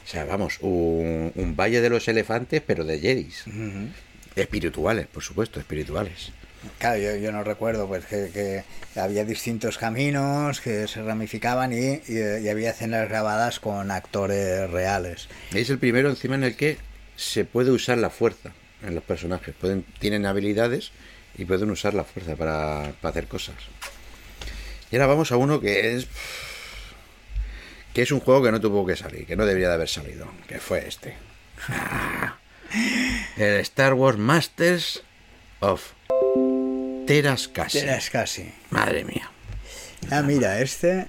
[0.04, 3.44] O sea, vamos, un, un valle de los elefantes, pero de Jedis.
[4.34, 6.32] Espirituales, por supuesto, espirituales.
[6.78, 8.64] Claro, yo, no recuerdo pues que, que
[9.00, 15.28] había distintos caminos que se ramificaban y, y- y había escenas grabadas con actores reales.
[15.54, 16.78] Es el primero encima en el que
[17.16, 19.54] se puede usar la fuerza en los personajes.
[19.54, 20.90] Pueden, tienen habilidades
[21.36, 23.54] y pueden usar la fuerza para, para hacer cosas.
[24.90, 26.06] Y ahora vamos a uno que es.
[27.94, 30.26] que es un juego que no tuvo que salir, que no debería de haber salido,
[30.48, 31.14] que fue este.
[33.36, 35.02] El Star Wars Masters
[35.60, 35.92] of
[37.08, 37.48] Teras
[38.10, 38.52] Casi.
[38.70, 39.30] Madre mía.
[40.10, 41.06] Ah, mira, este.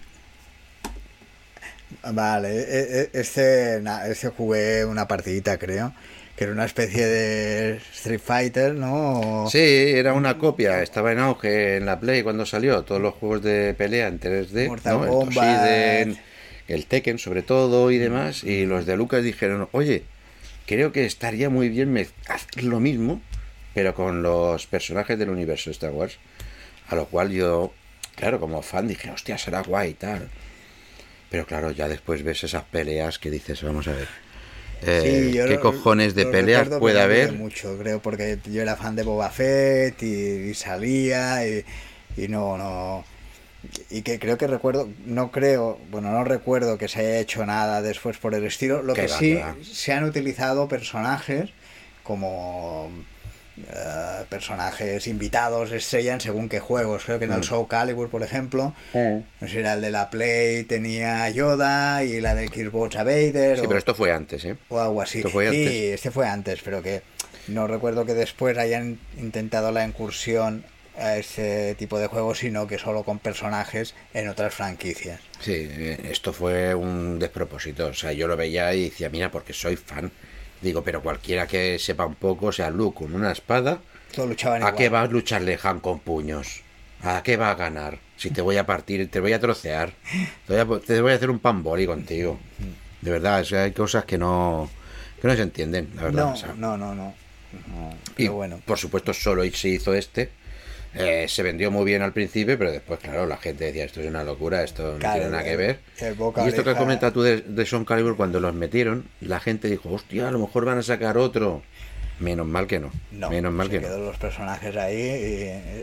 [2.13, 5.93] Vale, e- e- este, este jugué una partidita, creo.
[6.38, 9.47] Que era una especie de Street Fighter, ¿no?
[9.51, 13.43] Sí, era una copia, estaba en auge en la Play cuando salió, todos los juegos
[13.43, 15.03] de pelea en 3D, Mortal ¿no?
[15.03, 15.35] el Kombat.
[15.35, 16.17] Tosiden,
[16.69, 20.03] el Tekken sobre todo y demás, y los de Lucas dijeron, oye,
[20.65, 21.93] creo que estaría muy bien
[22.29, 23.21] hacer lo mismo,
[23.80, 26.18] pero con los personajes del universo de Star Wars,
[26.89, 27.72] a lo cual yo,
[28.18, 30.28] claro, como fan dije, hostia, será guay y tal.
[31.32, 34.08] Pero claro, ya después ves esas peleas que dices, vamos a ver.
[34.82, 37.32] eh, Sí, ¿Qué lo- cojones de peleas puede haber?
[37.32, 41.63] mucho, creo, porque yo era fan de Boba Fett y, y salía y,
[42.18, 43.06] y no, no.
[43.89, 47.82] Y que creo que recuerdo, no creo, bueno, no recuerdo que se haya hecho nada
[47.82, 48.84] después por el estilo.
[48.84, 49.56] Lo Que va, sí va.
[49.63, 51.50] se han utilizado personajes
[52.04, 52.89] como
[53.67, 57.04] eh, personajes invitados estrellan según qué juegos.
[57.06, 57.43] Creo que en el Mm.
[57.43, 62.04] Soul Calibur, por ejemplo, no sé si era el de la Play, tenía a Yoda
[62.04, 63.58] y la de Xbox a Vader.
[63.60, 64.56] Sí, o, pero esto fue antes, ¿eh?
[64.69, 65.19] o algo así.
[65.19, 67.02] esto fue sí, este fue antes, pero que
[67.48, 70.63] no recuerdo que después hayan intentado la incursión
[70.98, 75.22] a ese tipo de juegos, sino que solo con personajes en otras franquicias.
[75.39, 77.88] Sí, eh, esto fue un despropósito.
[77.88, 80.12] O sea, yo lo veía y decía, mira, porque soy fan.
[80.62, 83.80] Digo, pero cualquiera que sepa un poco, o sea, Luke con una espada,
[84.13, 84.76] Todos luchaban ¿a igual.
[84.76, 86.62] qué va a lucharle Han con puños?
[87.02, 88.00] ¿A qué va a ganar?
[88.17, 89.93] Si te voy a partir, te voy a trocear,
[90.48, 92.38] te voy a, te voy a hacer un pamboli contigo.
[93.02, 94.69] De verdad, o sea, hay cosas que no,
[95.22, 96.26] que no se entienden, la verdad.
[96.26, 96.54] No, o sea.
[96.58, 97.13] no, no, no.
[97.67, 98.60] No, Y bueno.
[98.65, 100.30] por supuesto solo se hizo este.
[100.95, 104.08] Eh, se vendió muy bien al principio, pero después, claro, la gente decía, esto es
[104.08, 105.80] una locura, esto no Claro, tiene nada que ver.
[105.99, 109.89] y esto que comentas tú de, de Son Calibur, cuando los metieron, la gente dijo,
[109.91, 111.62] hostia, a lo mejor van a sacar otro.
[112.19, 112.91] Menos mal que no.
[113.12, 114.06] No, Menos mal se que quedó no.
[114.06, 114.97] los personajes ahí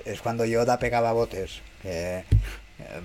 [0.05, 1.61] y es cuando Yoda pegaba botes.
[1.81, 2.25] Que eh,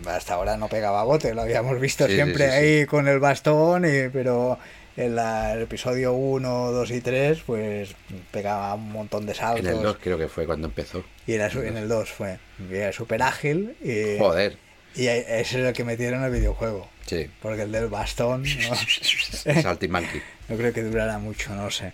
[0.07, 2.57] hasta ahora no pegaba botes, lo habíamos visto sí, siempre sí, sí.
[2.57, 4.57] ahí con el bastón, y, pero
[5.05, 7.89] en la- el episodio 1, 2 y 3, pues
[8.31, 9.65] pegaba un montón de saltos.
[9.65, 11.03] En el 2 creo que fue cuando empezó.
[11.27, 12.37] Y era en el 2 fue.
[12.69, 14.57] Y era súper ágil y, Joder.
[14.95, 16.89] y ese es el que metieron el videojuego.
[17.05, 17.29] Sí.
[17.41, 18.75] Porque el del bastón no,
[19.61, 20.21] Salty Monkey.
[20.49, 21.93] no creo que durara mucho, no sé.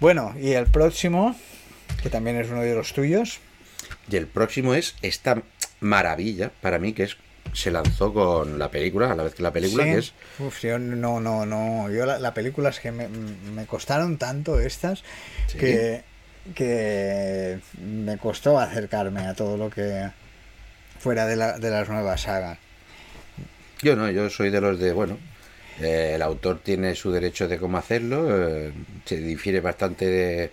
[0.00, 1.36] Bueno, y el próximo,
[2.02, 3.38] que también es uno de los tuyos.
[4.10, 5.42] Y el próximo es esta
[5.80, 7.16] maravilla para mí que es
[7.52, 9.90] se lanzó con la película, a la vez que la película, Sí.
[9.90, 11.90] que es Uf, yo no, no, no.
[11.90, 15.02] Yo la, la película es que me, me costaron tanto estas
[15.48, 15.58] Sí.
[15.58, 16.02] que,
[16.54, 20.10] que me costó acercarme a todo lo que
[20.98, 22.58] fuera de, la, de las nuevas sagas.
[23.82, 25.18] Yo no, yo soy de los de, bueno,
[25.80, 28.72] eh, el autor tiene su derecho de cómo hacerlo, eh,
[29.04, 30.50] se difiere bastante de,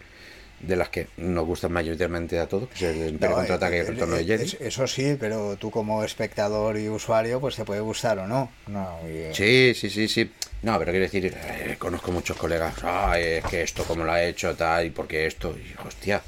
[0.59, 3.79] de las que nos gustan mayoritariamente a todos, que es el Imperio No, Contraataque y
[3.79, 4.43] el eh, Retorno de eh, Jedi.
[4.43, 8.51] es- Eso sí, pero tú como espectador y usuario, pues te puede gustar o no.
[8.67, 10.31] no y- Sí, sí, sí, sí.
[10.61, 14.21] No, pero quiero decir, eh, conozco muchos colegas, ay, es que esto como lo ha
[14.23, 16.21] hecho, tal, y porque esto, y hostia,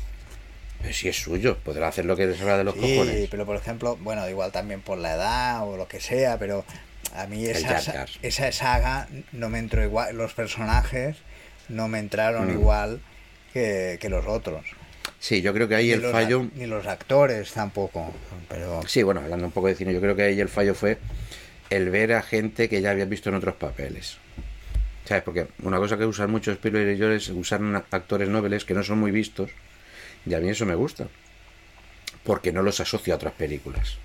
[0.91, 3.27] si es suyo, podrá hacer lo que le salga de los Sí, cojones.
[3.29, 6.63] pero por ejemplo, bueno, igual también por la edad o lo que sea, pero
[7.13, 11.17] a mí esa, esa saga no me entró igual, los personajes
[11.67, 12.51] no me entraron Mm.
[12.53, 13.01] igual
[13.53, 14.65] que, que los otros.
[15.19, 16.47] Sí, yo creo que ahí Ni el los fallo...
[16.55, 18.11] Ni los actores tampoco,
[18.49, 18.81] pero...
[18.87, 20.97] Sí, bueno, hablando un poco de cine, yo creo que ahí el fallo fue
[21.69, 24.17] el ver a gente que ya habías visto en otros papeles.
[25.05, 25.23] ¿Sabes?
[25.23, 27.61] Porque una cosa que usan muchos Spielberg y yo es usar
[27.91, 29.51] actores nobles que no son muy vistos.
[30.25, 31.07] Y a mí eso me gusta.
[32.23, 33.97] Porque no los asocio a otras películas.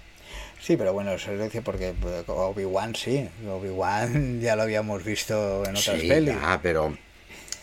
[0.61, 5.65] Sí, pero bueno, eso es decir, porque eh, Obi-Wan sí, Obi-Wan ya lo habíamos visto
[5.65, 6.35] en otras Sí, pelis.
[6.63, 6.97] pero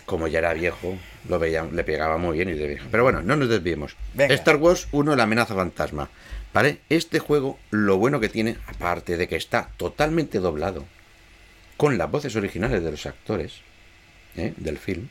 [0.05, 2.87] como ya era viejo, lo veía, le pegaba muy bien y de viejo.
[2.91, 3.95] Pero bueno, no nos desviemos.
[4.13, 4.33] Venga.
[4.35, 6.09] Star Wars 1, la amenaza fantasma.
[6.53, 6.79] ¿Vale?
[6.89, 10.85] Este juego, lo bueno que tiene, aparte de que está totalmente doblado,
[11.77, 13.61] con las voces originales de los actores
[14.37, 14.53] ¿eh?
[14.57, 15.09] del film,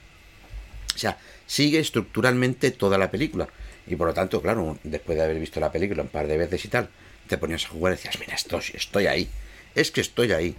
[0.95, 3.49] o sea, sigue estructuralmente toda la película.
[3.87, 6.65] Y por lo tanto, claro, después de haber visto la película un par de veces
[6.65, 6.89] y tal,
[7.27, 9.29] te ponías a jugar y decías, mira, estoy, estoy ahí.
[9.75, 10.55] Es que estoy ahí.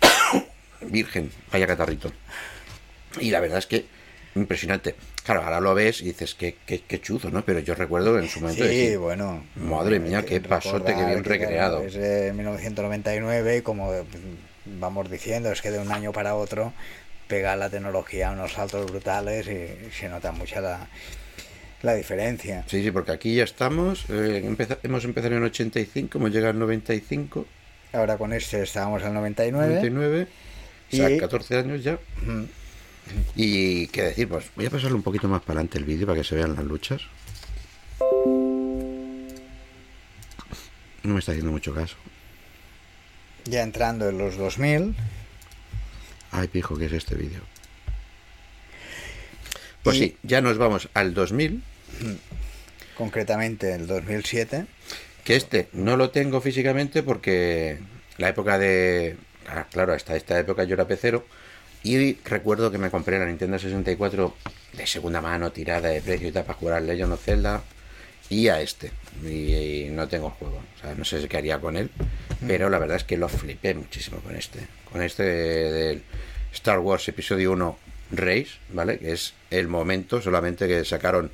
[0.82, 2.12] Virgen, vaya catarrito.
[3.20, 3.84] Y la verdad es que
[4.34, 4.94] impresionante.
[5.24, 7.44] Claro, ahora lo ves y dices, qué, qué, qué chuzo, ¿no?
[7.44, 9.44] Pero yo recuerdo en su momento Sí, decir, bueno.
[9.56, 11.82] Madre mía, qué pasote, qué bien que, recreado.
[11.82, 13.92] Es de 1999 y como
[14.64, 16.72] vamos diciendo, es que de un año para otro
[17.28, 20.88] pega la tecnología unos saltos brutales y se nota mucha la,
[21.82, 22.64] la diferencia.
[22.66, 26.50] Sí, sí, porque aquí ya estamos, eh, empeza- hemos empezado en el 85, hemos llegado
[26.52, 27.46] al 95,
[27.94, 29.66] Ahora con este estábamos al 99.
[29.74, 30.26] 99,
[30.92, 31.98] o sea, Y- 14 años ya.
[32.26, 32.44] Mm,
[33.36, 36.18] Y qué decir, pues voy a pasarle un poquito más para adelante el vídeo para
[36.18, 37.02] que se vean las luchas.
[41.02, 41.96] No me está haciendo mucho caso.
[43.44, 44.94] Ya entrando en los 2000.
[46.30, 47.40] Ay, pijo, ¿qué es este vídeo?
[49.82, 51.60] Pues Y- sí, ya nos vamos al 2000,
[52.96, 54.66] concretamente el 2007.
[55.24, 57.78] que este no lo tengo físicamente porque
[58.18, 59.16] la época de...
[59.48, 61.26] ah, claro, hasta esta época yo era pecero
[61.82, 64.34] y recuerdo que me compré la Nintendo 64
[64.74, 67.62] de segunda mano, tirada de precio y tal para jugar al Legend of Zelda
[68.28, 68.90] y a este.
[69.24, 69.54] Y,
[69.86, 71.90] y no tengo el juego, o sea, no sé qué haría con él,
[72.46, 74.60] pero la verdad es que lo flipé muchísimo con este.
[74.90, 76.02] Con este del
[76.52, 77.78] Star Wars Episodio 1
[78.12, 78.98] Race, ¿vale?
[78.98, 81.30] Que es el momento solamente que sacaron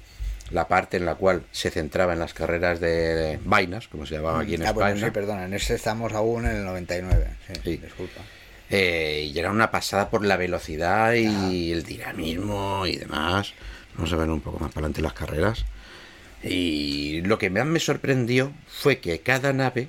[0.51, 4.41] la parte en la cual se centraba en las carreras de vainas, como se llamaba
[4.41, 4.93] aquí en ah, España.
[4.93, 7.27] bueno, sí, perdona, en este estamos aún en el 99.
[7.47, 7.77] Sí, Sí.
[7.77, 8.23] disculpa.
[8.71, 13.55] Eh, y era una pasada por la velocidad y el dinamismo y demás.
[13.95, 15.65] Vamos a ver un poco más para adelante las carreras.
[16.43, 19.89] Y lo que más me sorprendió fue que cada nave,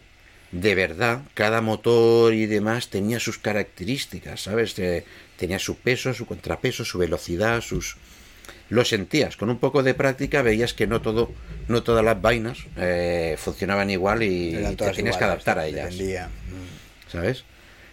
[0.51, 4.77] de verdad, cada motor y demás tenía sus características, ¿sabes?
[4.79, 5.05] Eh,
[5.37, 7.97] tenía su peso, su contrapeso, su velocidad, sus...
[8.69, 11.31] Lo sentías, con un poco de práctica veías que no todo,
[11.67, 15.91] no todas las vainas eh, funcionaban igual y, te tenías que adaptar a ellas.
[15.91, 16.29] dependía.
[17.11, 17.43] ¿sabes?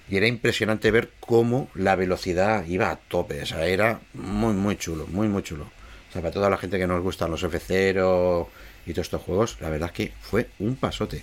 [0.09, 4.77] Y era impresionante ver cómo la velocidad iba a tope, o sea, era muy, muy
[4.77, 5.65] chulo, muy, muy chulo.
[6.09, 8.47] O sea, para toda la gente que nos gustan los F0
[8.87, 11.23] y todos estos juegos, la verdad es que fue un pasote.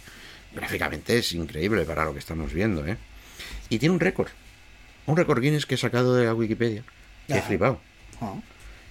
[0.54, 2.98] Gráficamente es increíble para lo que estamos viendo, ¿eh?
[3.70, 4.28] Y tiene un récord,
[5.06, 6.84] un récord Guinness que he sacado de la Wikipedia,
[7.28, 7.80] que he flipado,
[8.22, 8.36] Ah.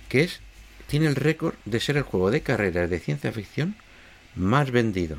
[0.08, 0.40] que es,
[0.88, 3.76] tiene el récord de ser el juego de carreras de ciencia ficción
[4.34, 5.18] más vendido.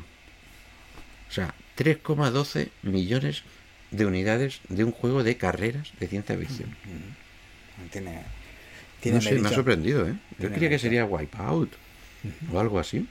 [1.28, 3.44] O sea, 3,12 millones de
[4.06, 6.74] unidades de un juego de carreras de ciencia ficción.
[7.92, 8.20] Tiene,
[9.00, 10.14] tiene No sé, me ha sorprendido, ¿eh?
[10.38, 11.72] Yo creía que sería Wipeout
[12.52, 13.06] o algo así.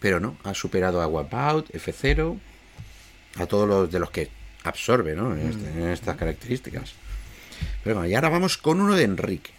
[0.00, 2.38] Pero no, ha superado a Wipeout, F0,
[3.36, 4.28] a todos los de los que
[4.64, 5.34] absorbe, ¿no?
[5.34, 6.92] En, este- en estas características.
[7.82, 9.50] Pero bueno, y ahora vamos con uno de Enrique.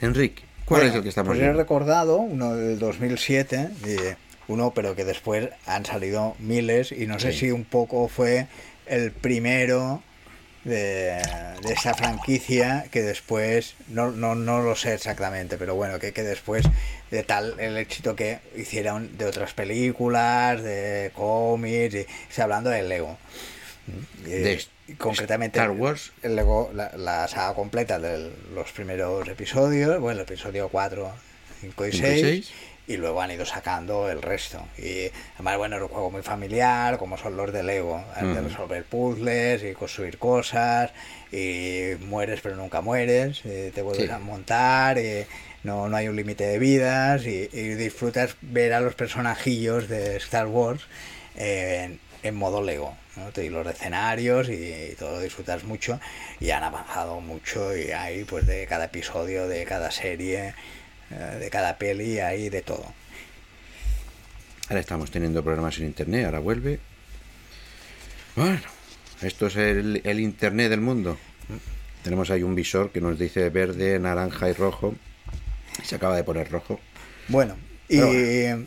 [0.00, 1.58] Enrique, ¿cuál Bueno, es el que estamos Pues he viendo?
[1.58, 4.16] recordado uno del 2007, de
[4.48, 7.38] uno, pero que después han salido miles y no sé Sí.
[7.38, 8.46] si un poco fue
[8.86, 10.02] el primero
[10.64, 11.20] de,
[11.62, 16.22] de esta franquicia que después, no, no, no lo sé exactamente, pero bueno, que, que
[16.22, 16.64] después
[17.10, 22.88] de tal el éxito que hicieron de otras películas, de cómics, y, estoy hablando del
[22.88, 23.18] Lego.
[24.24, 24.62] De
[24.98, 26.12] concretamente Star Wars.
[26.22, 31.12] el Lego, la, la saga completa de los primeros episodios, bueno, el episodio 4,
[31.60, 32.50] 5 y Cinco y 6, seis.
[32.86, 34.66] Y luego han ido sacando el resto.
[34.76, 38.48] Y además, bueno, es un juego muy familiar, como son los de Lego, de Ujú.
[38.48, 40.90] resolver puzzles y construir cosas,
[41.30, 44.12] y mueres pero nunca mueres, y te vuelves Sí.
[44.12, 45.26] a montar, y
[45.62, 50.16] no, no hay un límite de vidas, y, y disfrutas ver a los personajillos de
[50.16, 50.82] Star Wars
[51.36, 52.96] en, en modo Lego.
[53.16, 53.42] ¿no?
[53.42, 56.00] Y los escenarios y, todo lo disfrutas mucho
[56.40, 60.54] y han avanzado mucho y hay pues de cada episodio, de cada serie, eh,
[61.38, 62.84] de cada peli, hay de todo.
[64.68, 66.80] Ahora estamos teniendo problemas en internet, ahora vuelve.
[68.36, 68.60] Bueno,
[69.20, 71.18] esto es el, el internet del mundo.
[72.02, 74.94] Tenemos ahí un visor que nos dice verde, naranja y rojo.
[75.84, 76.80] Se acaba de poner rojo.
[77.28, 77.56] Bueno,
[77.88, 78.64] y, Pero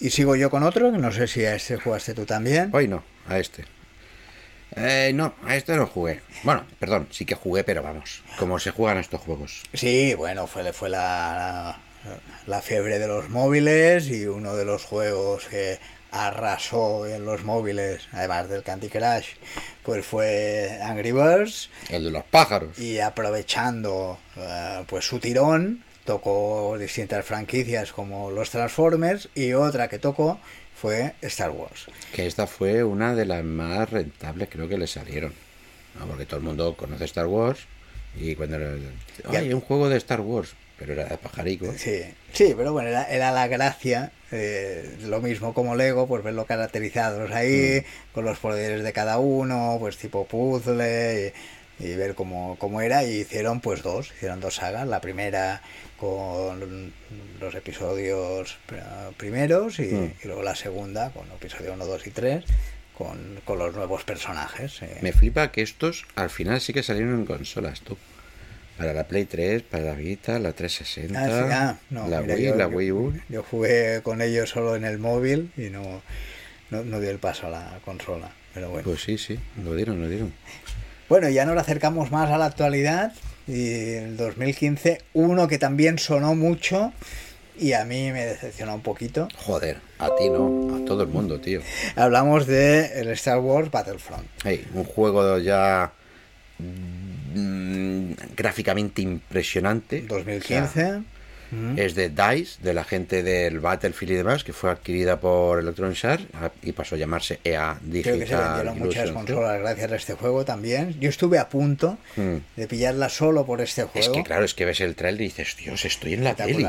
[0.00, 2.70] y sigo yo con otro, que no sé si a este jugaste tú también.
[2.72, 3.64] Hoy no, a este.
[4.76, 6.20] Eh, no, a este no jugué.
[6.42, 9.62] Bueno, perdón, sí que jugué, pero vamos, como se juegan estos juegos.
[9.74, 11.78] Sí, bueno, fue, fue la,
[12.46, 15.78] la fiebre de los móviles y uno de los juegos que
[16.12, 19.28] arrasó en los móviles, además del Candy Crush,
[19.84, 22.76] pues fue Angry Birds El de los pájaros.
[22.78, 29.98] y aprovechando eh, pues su tirón tocó distintas franquicias como los Transformers y otra que
[30.00, 30.40] tocó
[30.80, 31.86] fue Star Wars.
[32.14, 35.32] Que esta fue una de las más rentables, creo que le salieron.
[35.98, 36.06] ¿no?
[36.06, 37.60] Porque todo el mundo conoce Star Wars.
[38.16, 38.58] Y cuando.
[39.28, 41.72] Hay un juego de Star Wars, pero era de pajarico.
[41.76, 46.44] Sí, sí, pero bueno, era, era la gracia, eh, lo mismo como Lego, pues verlo
[46.46, 51.32] caracterizados ahí, con los poderes de cada uno, pues tipo puzzle, y,
[51.80, 55.62] y ver cómo, cómo era, y hicieron pues dos, hicieron dos sagas, la primera
[55.98, 56.92] con
[57.40, 60.12] los episodios pr- primeros y, Mm.
[60.24, 62.44] y luego la segunda con episodio 1, 2 y 3
[62.96, 64.82] con, con los nuevos personajes.
[64.82, 64.98] eh.
[65.02, 67.96] Me flipa que estos al final sí que salieron en consolas, tú.
[68.78, 72.34] Para la Play 3, para la Vita, la 360, Ah, sí, ah, no, la mira,
[72.34, 73.12] Wii, yo- la Wii U.
[73.28, 76.00] Yo jugué con ellos solo en el móvil y no,
[76.70, 78.30] no, no di el paso a la consola.
[78.54, 78.84] Pero bueno.
[78.88, 80.32] Pues sí, sí, lo dieron, lo dieron.
[81.10, 83.12] Bueno, ya nos acercamos más a la actualidad.
[83.48, 86.92] Y el 2015, uno que también sonó mucho
[87.58, 89.26] y a mí me decepcionó un poquito.
[89.38, 91.62] Joder, a ti no, a todo el mundo, tío.
[91.96, 94.24] Hablamos de el Star Wars Battlefront.
[94.44, 95.90] Hey, un juego ya
[96.58, 100.02] mm, gráficamente impresionante.
[100.02, 100.62] 2015.
[100.62, 101.02] O sea,
[101.76, 106.04] es de DICE, de la gente del Battlefield y demás, que fue adquirida por Electronic
[106.04, 108.14] Arts ah, y pasó a llamarse EA Digital.
[108.14, 110.96] Creo que se vendieron muchas Illusion, consolas gracias a este juego también.
[111.00, 112.36] Yo estuve a punto Mm.
[112.56, 113.98] de pillarla solo por este juego.
[113.98, 116.66] Es que claro, es que ves el trailer y dices, Dios, estoy en la peli.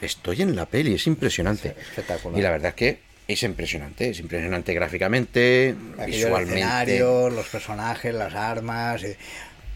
[0.00, 1.74] Estoy en la peli, es impresionante.
[1.80, 2.38] Espectacular.
[2.38, 6.98] Y la verdad es que es impresionante, es impresionante gráficamente, Aquellos visualmente.
[7.00, 9.02] los personajes, las armas.
[9.02, 9.16] y-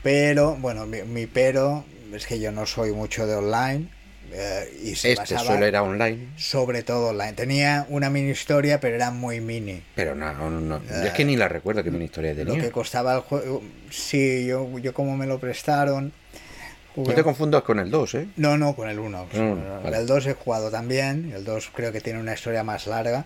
[0.03, 3.89] Pero, bueno, mi, mi pero es que yo no soy mucho de online.
[4.35, 7.35] Eh, y se Este solo era online, sobre todo online.
[7.35, 9.83] Tenía una mini historia, pero era muy mini.
[9.95, 10.83] pero no, no, no.
[10.85, 12.63] Yo es que ni la recuerdo qué mini historia Lo tenía.
[12.63, 13.63] que costaba el juego.
[13.91, 16.13] Sí, yo, yo como me lo prestaron,
[16.97, 18.29] No te confundas con el 2, ¿eh?
[18.37, 19.27] No, no, con el 1.
[19.33, 19.97] Mm, vale.
[19.99, 23.25] El 2 he jugado también, el 2 creo que tiene una historia más larga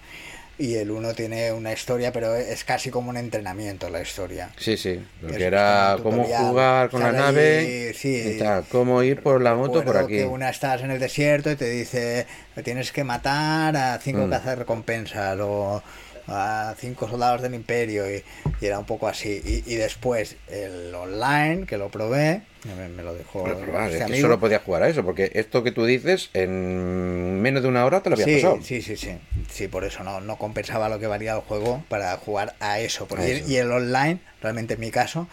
[0.59, 4.51] y el 1 tiene una historia, pero es casi como un entrenamiento la historia.
[4.59, 8.33] Sí, sí, porque Es era cómo jugar con la nave allí, sí.
[8.37, 10.17] y tal, cómo ir por la moto por aquí.
[10.19, 12.27] que una estás en el desierto y te dice
[12.65, 14.31] tienes que matar a cinco Mm.
[14.31, 15.83] cazarrecompensas o
[16.29, 18.25] a cinco soldados del imperio y,
[18.61, 22.43] y era un poco así y, y después el online que lo probé
[22.77, 24.23] me, me lo dejó Pero, pero, este es que amigo.
[24.23, 28.01] solo podías jugar a eso, porque esto que tú dices, en menos de una hora
[28.03, 28.59] te lo habías sí, pasado.
[28.63, 29.17] sí, sí, sí.
[29.53, 33.07] Sí, por eso no, no compensaba lo que valía el juego para jugar a eso.
[33.07, 33.49] Porque, A eso.
[33.49, 35.29] Y el online, realmente en mi caso,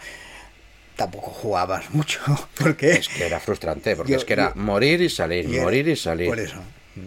[0.94, 2.20] tampoco jugabas mucho.
[2.56, 5.54] Porque Es que era frustrante, porque Yo- es que era yo- morir y salir, y
[5.56, 6.28] era- morir y salir.
[6.28, 6.56] Por eso.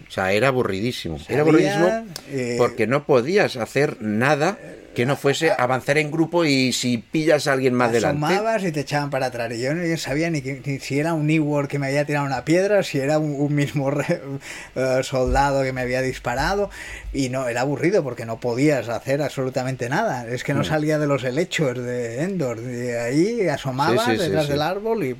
[0.06, 1.18] O sea, era aburridísimo.
[1.28, 4.58] Era aburridísimo eh, porque no podías hacer nada
[4.94, 8.24] que no fuese avanzar en grupo y si pillas a alguien más delante.
[8.26, 9.52] asomabas y te echaban para atrás.
[9.54, 12.26] Y yo no sabía ni, que- ni si era un Ewok que me había tirado
[12.26, 14.20] una piedra, si era un, un mismo re-
[14.74, 16.68] eh, soldado que me había disparado.
[17.12, 20.26] Y no, era aburrido porque no podías hacer absolutamente nada.
[20.28, 20.64] Es que no Mm.
[20.64, 22.60] salía de los helechos de Endor.
[22.60, 25.16] De ahí asomabas Sí, sí, sí, detrás del árbol y,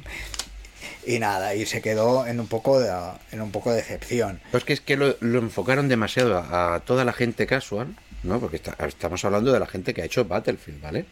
[1.08, 1.54] y nada.
[1.54, 2.90] Y se quedó en un poco de,
[3.32, 4.40] en un poco de decepción.
[4.50, 7.88] Pues que es que lo, lo enfocaron demasiado a, a toda la gente casual,
[8.22, 8.38] ¿no?
[8.40, 11.06] Porque está- estamos hablando de la gente que ha hecho Battlefield, ¿vale?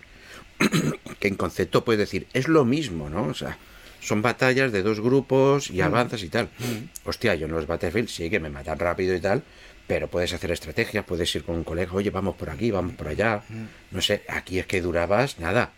[1.21, 3.25] que en concepto puedes decir, es lo mismo, ¿no?
[3.25, 3.59] O sea,
[4.01, 6.49] son batallas de dos grupos y avanzas y tal.
[7.05, 9.43] Hostia, yo en los Battlefield sí que me matan rápido y tal,
[9.87, 13.09] pero puedes hacer estrategias, puedes ir con un colega, oye, vamos por aquí, vamos por
[13.09, 13.43] allá.
[13.91, 15.73] No sé, aquí es que durabas nada.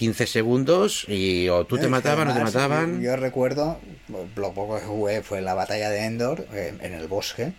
[0.00, 3.02] 15 segundos y o tú te mataban o te mataban.
[3.02, 3.78] Yo, yo recuerdo,
[4.08, 7.52] lo poco que jugué fue la batalla de Endor, en el bosque,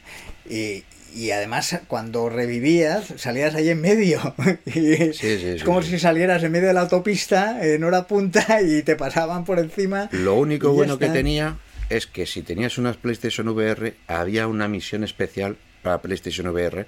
[0.49, 0.83] y,
[1.13, 4.33] y además cuando revivías salías ahí en medio.
[4.65, 8.07] Y Sí, sí, es sí, como si salieras en medio de la autopista en hora
[8.07, 10.09] punta y te pasaban por encima.
[10.11, 15.03] Lo único bueno que tenía es que si tenías unas PlayStation VR, había una misión
[15.03, 16.87] especial para PlayStation VR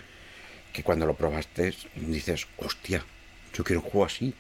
[0.74, 3.06] que cuando lo probaste dices, hostia,
[3.54, 4.34] yo quiero un juego así.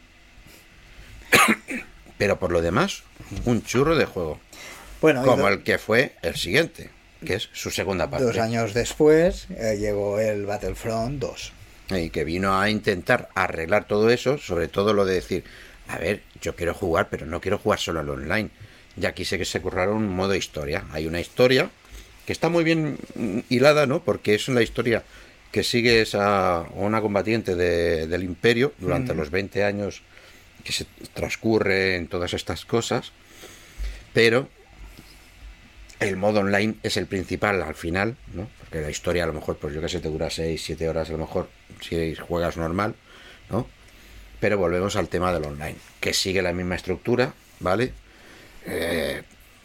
[2.18, 3.04] Pero por lo demás,
[3.46, 4.40] un churro de juego.
[5.02, 6.90] Bueno, Como el que fue el siguiente,
[7.26, 8.26] que es su segunda parte.
[8.26, 11.52] dos años después eh, llegó el Battlefront 2.
[11.98, 15.44] Y que vino a intentar arreglar todo eso, sobre todo lo de decir,
[15.90, 18.50] a ver, yo quiero jugar, pero no quiero jugar solo al online.
[19.00, 20.86] Y aquí sé que se curraron un modo historia.
[20.92, 21.70] Hay una historia
[22.26, 24.02] que está muy bien mm, hilada, ¿no?
[24.04, 25.04] Porque es una historia
[25.52, 30.02] que sigues a una combatiente de- del imperio durante los 20 años
[30.64, 33.12] que se transcurre en todas estas cosas,
[34.14, 34.48] pero
[36.00, 38.50] el modo online es el principal al final, ¿no?
[38.60, 41.10] Porque la historia a lo mejor, pues yo que sé, te dura 6, 7 horas
[41.10, 41.50] a lo mejor
[41.82, 42.96] si juegas normal,
[43.50, 43.68] ¿no?
[44.40, 47.94] Pero volvemos al tema del online, que sigue la misma estructura, ¿vale?
[48.66, 49.22] Eh,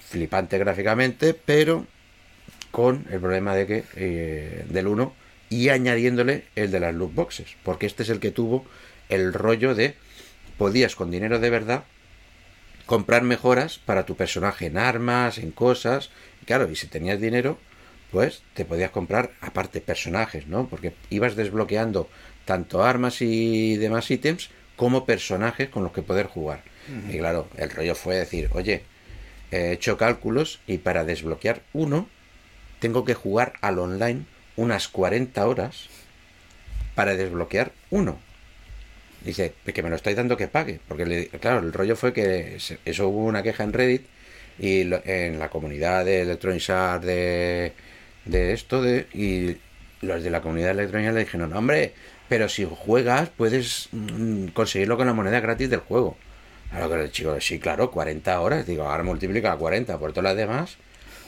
[0.09, 1.86] flipante gráficamente, pero
[2.70, 5.12] con el problema de que eh, del 1
[5.51, 8.64] y añadiéndole el de las loot boxes, porque este es el que tuvo
[9.09, 9.94] el rollo de
[10.59, 11.84] podías con dinero de verdad
[12.86, 16.11] comprar mejoras para tu personaje en armas, en cosas.
[16.42, 17.59] Y claro, y si tenías dinero,
[18.11, 20.68] pues te podías comprar aparte personajes, ¿no?
[20.68, 22.09] Porque ibas desbloqueando
[22.44, 26.62] tanto armas y demás ítems como personajes con los que poder jugar.
[27.11, 28.82] Y claro, el rollo fue decir, oye,
[29.50, 32.09] he hecho cálculos y para desbloquear uno
[32.78, 34.24] tengo que jugar al online
[34.56, 35.88] unas 40 horas
[36.94, 38.18] para desbloquear uno.
[39.24, 40.80] Dice, que me lo estáis dando que pague.
[40.88, 44.02] Porque, le- claro, el rollo fue que eso hubo una queja en Reddit
[44.58, 47.72] y lo- en la comunidad de Electronic Arts de,
[48.24, 49.56] de esto, de, y
[50.04, 51.92] los de la comunidad electrónica le dijeron, hombre,
[52.28, 56.16] pero si juegas puedes mm, conseguirlo con la moneda gratis del juego.
[56.72, 58.66] A lo que el chico, sí, claro, 40 horas.
[58.66, 60.76] Digo, ahora multiplica 40 por todas las demás.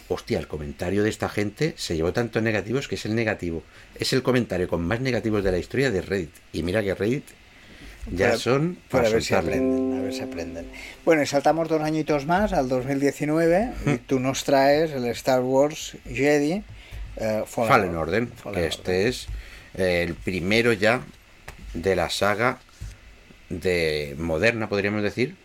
[0.09, 3.63] Hostia, el comentario de esta gente se llevó tantos negativos que es el negativo.
[3.95, 6.31] Es el comentario con más negativos de la historia de Reddit.
[6.53, 7.25] Y mira que Reddit
[8.11, 10.67] ya Para- son para para ver si aprenden, a ver si aprenden.
[11.05, 15.97] Bueno, y saltamos dos añitos más al 2019 y tú nos traes el Star Wars
[16.09, 16.63] Jedi
[17.17, 19.27] eh, Fallen, Fallen Order, Fallen que este es
[19.75, 21.03] eh, el primero ya
[21.75, 22.59] de la saga
[23.49, 25.37] de moderna, podríamos decir,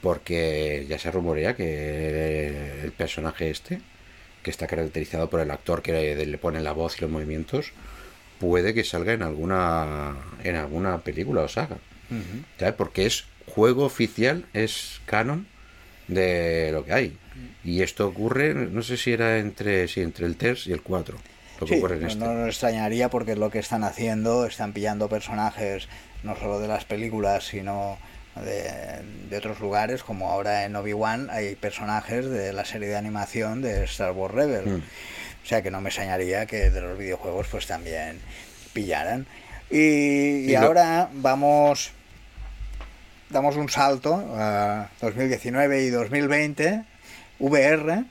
[0.00, 3.80] porque ya se rumorea que el personaje este,
[4.42, 7.72] que está caracterizado por el actor que le pone la voz y los movimientos,
[8.40, 11.76] puede que salga en alguna en alguna película o saga.
[12.76, 15.46] Porque es juego oficial, es canon
[16.08, 17.18] de lo que hay.
[17.64, 21.18] Y esto ocurre, no sé si era entre, sí, entre el 3 y el 4.
[21.60, 22.18] Lo que Sí, ocurre en no, este.
[22.24, 25.88] no nos extrañaría porque es lo que están haciendo, están pillando personajes
[26.24, 27.98] no solo de las películas, sino
[28.36, 33.60] de, de otros lugares, como ahora en Obi-Wan hay personajes de la serie de animación
[33.62, 34.66] de Star Wars Rebel.
[34.66, 34.82] Mm.
[35.44, 38.18] O sea que no me extrañaría que de los videojuegos pues también
[38.72, 39.26] pillaran.
[39.70, 41.92] Y, y Y lo- ahora vamos,
[43.32, 46.84] damos un salto a 2019 y 2020,
[47.38, 48.04] VR.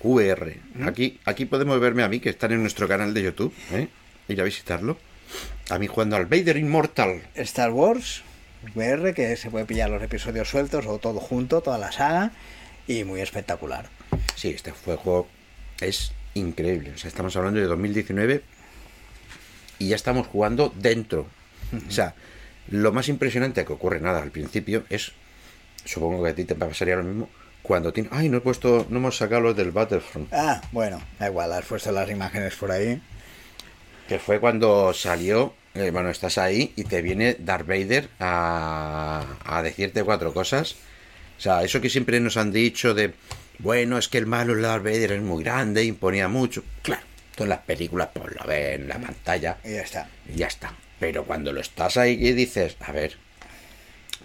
[0.00, 0.60] VR.
[0.86, 3.88] Aquí, aquí podemos verme a mí, que están en nuestro canal de YouTube, ¿eh?
[4.28, 4.96] ir a visitarlo.
[5.70, 7.22] A mí jugando al Vader Immortal.
[7.34, 8.22] Star Wars
[8.74, 12.30] VR, que se puede pillar los episodios sueltos o todo junto, toda la saga,
[12.86, 13.88] y muy espectacular.
[14.36, 15.26] Sí, este juego
[15.80, 16.92] es increíble.
[16.94, 18.42] O sea, estamos hablando de 2019
[19.80, 21.26] y ya estamos jugando dentro.
[21.88, 22.14] O sea,
[22.70, 25.12] lo más impresionante que ocurre nada al principio es,
[25.84, 27.28] supongo que a ti te pasaría lo mismo,
[27.62, 28.08] cuando tiene...
[28.12, 30.32] Ay, no he puesto, no hemos sacado los del Battlefront.
[30.32, 33.00] Ah, bueno, da igual, has puesto las imágenes por ahí.
[34.08, 39.62] Que fue cuando salió, eh, bueno, estás ahí y te viene Darth Vader a, a
[39.62, 40.76] decirte cuatro cosas.
[41.36, 43.12] O sea, eso que siempre nos han dicho de,
[43.58, 46.64] bueno, es que el malo Darth Vader es muy grande, imponía mucho.
[46.82, 47.02] Claro,
[47.34, 50.08] todas las películas pues lo ven en la pantalla Y ya está.
[50.32, 50.72] y ya está.
[50.98, 53.16] Pero cuando lo estás ahí y dices, a ver,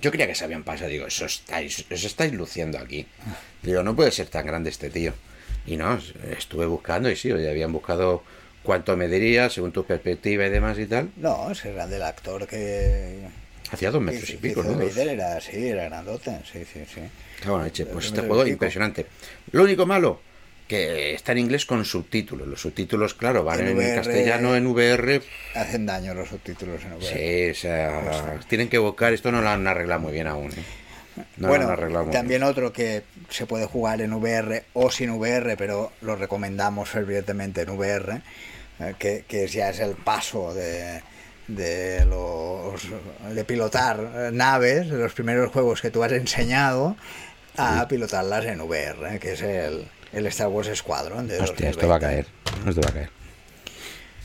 [0.02, 3.06] yo creía que se habían pasado, digo, eso estáis, os estáis luciendo aquí.
[3.62, 5.14] Digo, no puede ser tan grande este tío.
[5.66, 6.00] Y no,
[6.38, 8.24] estuve buscando y sí, oye, habían buscado
[8.64, 11.12] cuánto me diría, según tu perspectiva y demás y tal.
[11.18, 13.20] No, ese era del actor que...
[13.72, 14.80] Hacía dos metros y pico, ¿no?
[14.82, 17.02] Era así, era grandote, sí, sí, sí.
[17.44, 17.86] En la leche.
[17.86, 19.08] Pues este juego impresionante.
[19.52, 20.22] Lo único malo,
[20.68, 22.48] que está en inglés con subtítulos.
[22.48, 25.22] Los subtítulos, claro, van En castellano, en VR.
[25.56, 27.06] Hacen daño los subtítulos en VR.
[27.06, 29.14] Sí, o sea, tienen que buscar.
[29.14, 30.52] Esto no lo han arreglado muy bien aún.
[30.52, 30.64] ¿eh?
[31.38, 32.44] No bueno, lo han también bien.
[32.44, 37.70] otro que se puede jugar en VR o sin VR, pero lo recomendamos fervientemente en
[37.70, 38.22] VR,
[38.80, 41.02] eh, que, que ya es el paso de,
[41.48, 42.82] de los
[43.34, 46.96] de pilotar eh, naves, de los primeros juegos que tú has enseñado
[47.58, 51.96] a pilotarlas en VR, que es el, el Star Wars Squadron de Hostia, esto va
[51.96, 52.32] a 2020.
[52.32, 52.70] caer.
[52.70, 53.10] Esto va a caer.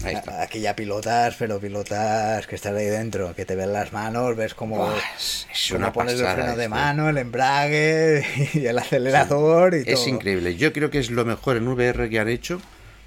[0.05, 0.43] Ahí está.
[0.43, 4.55] Aquí ya pilotas, pero pilotas que estás ahí dentro, que te ven las manos, ves
[4.55, 6.75] cómo, Buah, es- es cómo una pones el pasada freno de esto.
[6.75, 8.25] mano, el embrague
[8.55, 10.09] y el acelerador y Es todo.
[10.09, 10.55] increíble.
[10.57, 12.61] Yo creo que es lo mejor en VR que han hecho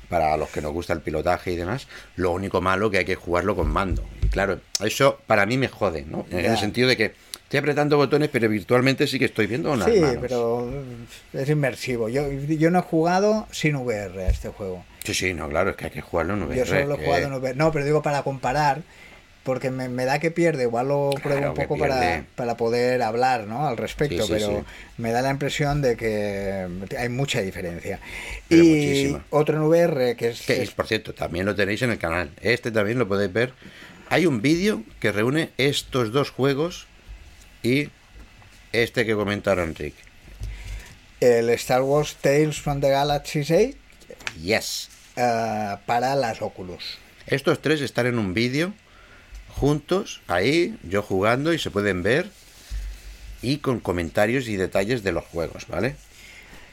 [0.09, 1.87] para los que nos gusta el pilotaje y demás.
[2.17, 4.03] Lo único malo que hay que jugarlo con mando.
[4.21, 6.25] Y claro, eso para mí me jode, ¿no?
[6.29, 6.51] En Ya.
[6.51, 7.13] el sentido de que
[7.51, 10.17] estoy apretando botones, pero virtualmente sí que estoy viendo unas Sí, manos.
[10.21, 10.71] pero
[11.33, 12.07] es inmersivo.
[12.07, 14.85] Yo, yo no he jugado sin VR a este juego.
[15.03, 16.55] Sí, sí, no, claro, es que hay que jugarlo en VR.
[16.59, 17.55] Yo solo lo he jugado en VR.
[17.57, 18.83] No, pero digo para comparar,
[19.43, 20.63] porque me, me da que pierde.
[20.63, 23.67] Igual lo pruebo Claro un poco para, para poder hablar ¿no?
[23.67, 24.63] al respecto, Sí, sí, pero sí.
[24.97, 27.99] me da la impresión de que hay mucha diferencia.
[28.47, 29.25] Pero y muchísima.
[29.29, 30.41] otro en VR que es...
[30.43, 32.29] Que, es- por cierto, también lo tenéis en el canal.
[32.41, 33.51] Este también lo podéis ver.
[34.09, 36.87] Hay un vídeo que reúne estos dos juegos
[37.63, 37.89] y
[38.71, 39.95] este que comentaron Rick.
[41.19, 43.75] el Star Wars Tales from the Galaxy's Edge
[44.41, 44.89] Yes.
[45.15, 46.97] eh, para las Oculus.
[47.27, 48.73] Estos tres están en un vídeo
[49.49, 52.29] juntos, ahí, yo jugando y se pueden ver
[53.41, 55.95] y con comentarios y detalles de los juegos, ¿vale?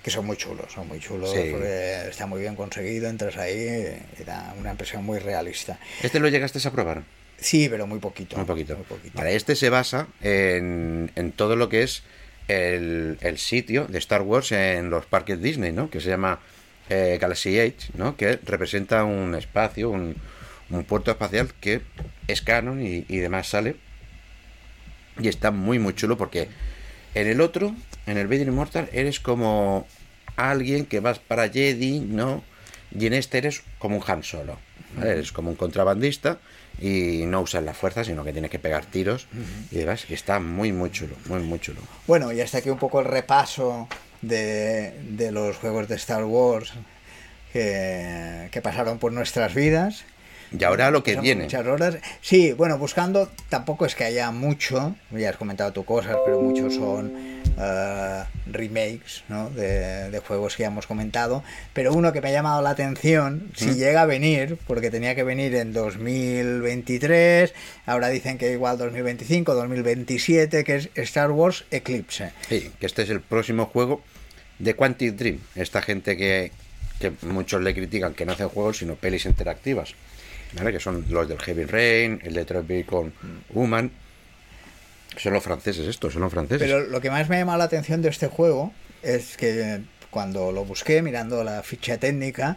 [0.03, 1.49] Que son muy chulos, son muy chulos, Sí.
[1.51, 5.79] porque está muy bien conseguido, entras ahí y da una impresión muy realista.
[6.03, 7.03] ¿Este lo llegaste a probar?
[7.41, 8.37] Sí, pero muy poquito.
[8.37, 8.75] Muy poquito.
[8.77, 9.17] muy poquito.
[9.17, 12.03] Vale, este se basa en, en todo lo que es
[12.49, 15.89] el, el sitio de Star Wars en los parques Disney, ¿no?
[15.91, 16.41] Que se llama
[16.89, 18.17] eh, Galaxy Edge, ¿no?
[18.17, 20.17] Que representa un espacio, un,
[20.71, 21.81] un puerto espacial que
[22.27, 23.77] es canon y, y demás sale.
[25.21, 26.49] Y está muy, muy chulo porque
[27.15, 27.75] en el otro,
[28.07, 29.87] en el Vader Immortal, eres como
[30.37, 32.43] alguien que vas para Jedi, ¿no?
[32.97, 34.59] Y en este eres como un Han Solo.
[34.97, 35.13] ¿vale?
[35.13, 36.39] Eres como un contrabandista
[36.81, 39.27] y no usas la fuerza, sino que tienes que pegar tiros
[39.71, 40.05] y demás.
[40.09, 41.81] Y está muy, muy chulo, muy, muy chulo.
[42.07, 43.89] Bueno, y hasta aquí un poco el repaso
[44.23, 46.73] de, de los juegos de Star Wars
[47.53, 50.05] que, que pasaron por nuestras vidas.
[50.57, 51.45] Y ahora lo que viene.
[51.45, 51.97] Muchas horas.
[52.21, 56.75] Sí, bueno, buscando tampoco es que haya mucho, ya has comentado tú cosas, pero muchos
[56.75, 57.13] son
[57.59, 59.51] eh, remakes ¿no?
[59.51, 61.43] de, de juegos que ya hemos comentado.
[61.73, 63.75] Pero uno que me ha llamado la atención, si ¿Mm?
[63.75, 67.53] llega a venir, porque tenía que venir en 2023,
[67.87, 72.33] ahora dicen que igual 2025, 2027, que es Star Wars Eclipse.
[72.49, 74.03] Sí, que este es el próximo juego
[74.59, 75.41] de Quantic Dream.
[75.55, 76.53] Esta gente que,
[76.99, 79.95] que muchos le critican que no hacen juegos, sino pelis interactivas.
[80.55, 80.73] ¿Vale?
[80.73, 83.11] Que son los del Heavy Rain, el Detroit Become
[83.55, 83.91] Human.
[85.17, 86.67] Son los franceses estos, son los franceses.
[86.67, 88.73] Pero lo que más me ha llamado la atención de este juego
[89.03, 89.81] es que
[90.11, 92.57] cuando lo busqué mirando la ficha técnica,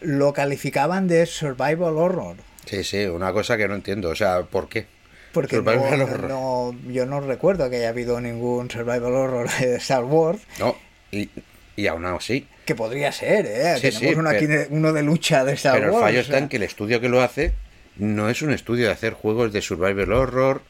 [0.00, 2.36] lo calificaban de survival horror.
[2.66, 4.08] Sí, sí, una cosa que no entiendo.
[4.10, 4.86] O sea, ¿por qué?
[5.32, 6.28] Porque Survival no, horror.
[6.28, 10.40] no- yo no recuerdo que haya habido ningún survival horror de Star Wars.
[10.58, 10.76] No,
[11.10, 11.28] y,
[11.76, 12.46] y aún así.
[12.64, 13.74] Que podría ser, ¿eh?
[13.76, 16.02] Sí, Tenemos sí, uno, aquí pero- de- uno de lucha de Star Pero el Wars.
[16.04, 17.52] fallo o está en que el estudio que lo hace
[17.96, 20.62] no es un estudio de hacer juegos de survival horror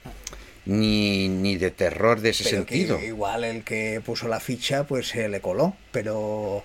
[0.64, 3.00] ni, ni de terror de ese Pero que sentido.
[3.00, 6.62] igual el que puso la ficha pues se le coló, pero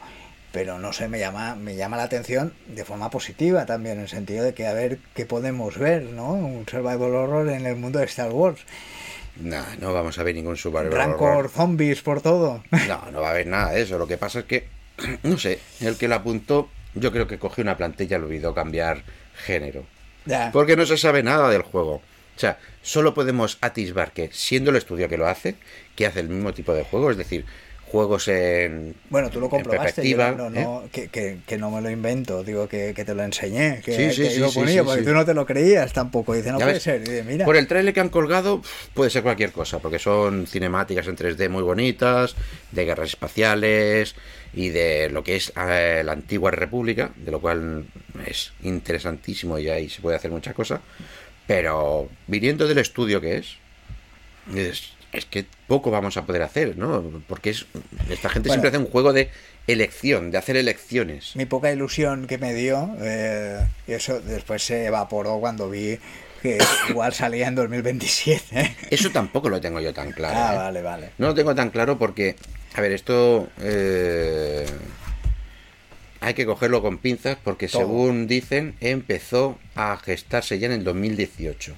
[0.51, 4.09] pero no sé, me llama me llama la atención de forma positiva también en el
[4.09, 6.31] sentido de que a ver qué podemos ver, ¿no?
[6.33, 8.61] Un survival horror en el mundo de Star Wars.
[9.39, 11.49] No, no vamos a ver ningún survival Rancor, horror.
[11.51, 12.63] zombies por todo.
[12.87, 13.99] No, no va a haber nada de eso.
[13.99, 14.67] Lo que pasa es que,
[15.23, 19.03] no sé, el que lo apuntó, yo creo que cogió una plantilla y olvidó cambiar
[19.45, 19.85] género.
[20.51, 21.95] Porque no se sabe nada del juego.
[21.95, 25.55] O sea, solo podemos atisbar que, siendo el estudio que lo hace,
[25.95, 27.45] que hace el mismo tipo de juego, es decir,
[27.87, 28.95] juegos en.
[29.09, 30.17] Bueno, tú lo comprobaste, yo
[30.49, 30.89] no, ¿eh?
[30.91, 34.11] que, que- que no me lo invento, digo que, que te lo enseñé, que, Sí,
[34.11, 36.99] sí, sí, porque tú no te lo creías tampoco, dice, no Ya puede ves, ser,
[37.01, 37.45] dice, mira.
[37.45, 38.61] Por el trailer que han colgado,
[38.93, 42.35] puede ser cualquier cosa, porque son cinemáticas en 3D muy bonitas,
[42.71, 44.15] de guerras espaciales
[44.53, 47.85] y de lo que es eh, la antigua república, de lo cual
[48.25, 50.81] es interesantísimo y ahí se puede hacer mucha cosa.
[51.47, 53.55] Pero viniendo del estudio que es,
[54.53, 57.21] es, es que poco vamos a poder hacer, ¿no?
[57.27, 57.65] Porque es
[58.09, 58.61] esta gente Bueno.
[58.61, 59.29] siempre hace un juego de
[59.67, 61.35] elección, de hacer elecciones.
[61.35, 65.97] mi poca ilusión que me dio, eh, eso después se evaporó cuando vi
[66.41, 66.57] que
[66.89, 68.59] igual salía en 2027.
[68.59, 68.75] ¿eh?
[68.89, 70.35] Eso tampoco lo tengo yo tan claro.
[70.37, 70.57] ah, ¿eh?
[70.57, 71.09] vale, vale.
[71.17, 72.35] No lo tengo tan claro porque,
[72.75, 74.65] a ver, esto eh,
[76.21, 77.81] hay que cogerlo con pinzas porque Todo.
[77.81, 81.75] según dicen empezó a gestarse ya en el 2018.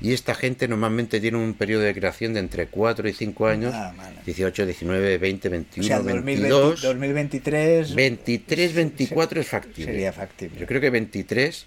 [0.00, 3.72] Y esta gente normalmente tiene un periodo de creación de entre 4 y 5 años.
[3.74, 4.16] Ah, vale.
[4.26, 6.82] 18, 19, 20, O 21, sea, 2020 22.
[6.82, 9.84] 2023 23, 24 es factible.
[9.92, 10.60] sería factible.
[10.60, 11.66] Yo creo que 23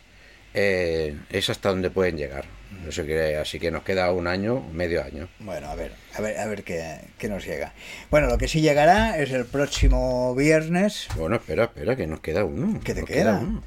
[0.53, 2.45] eh, es hasta donde pueden llegar.
[2.85, 5.27] No sé qué, así que nos queda un año, medio año.
[5.39, 7.73] Bueno, a ver, a ver, a ver qué, qué nos llega.
[8.11, 11.07] Bueno, lo que sí llegará es el próximo viernes.
[11.15, 12.79] Bueno, espera, espera, que nos queda uno.
[12.83, 13.39] ¿Qué te Nos queda?
[13.39, 13.63] uno.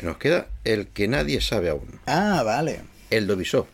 [0.00, 2.80] Nos queda el que nadie sabe aún, Ah, vale.
[3.10, 3.68] el de Ubisoft.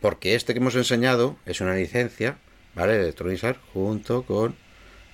[0.00, 2.38] Porque este que hemos enseñado es una licencia,
[2.74, 2.94] ¿vale?
[2.94, 4.56] De Electronic Arts junto con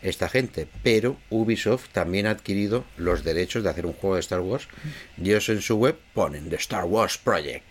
[0.02, 0.68] esta gente.
[0.82, 4.68] Pero Ubisoft también ha adquirido los derechos de hacer un juego de Star Wars.
[5.16, 7.64] Y ellos en su web ponen The Star Wars Project.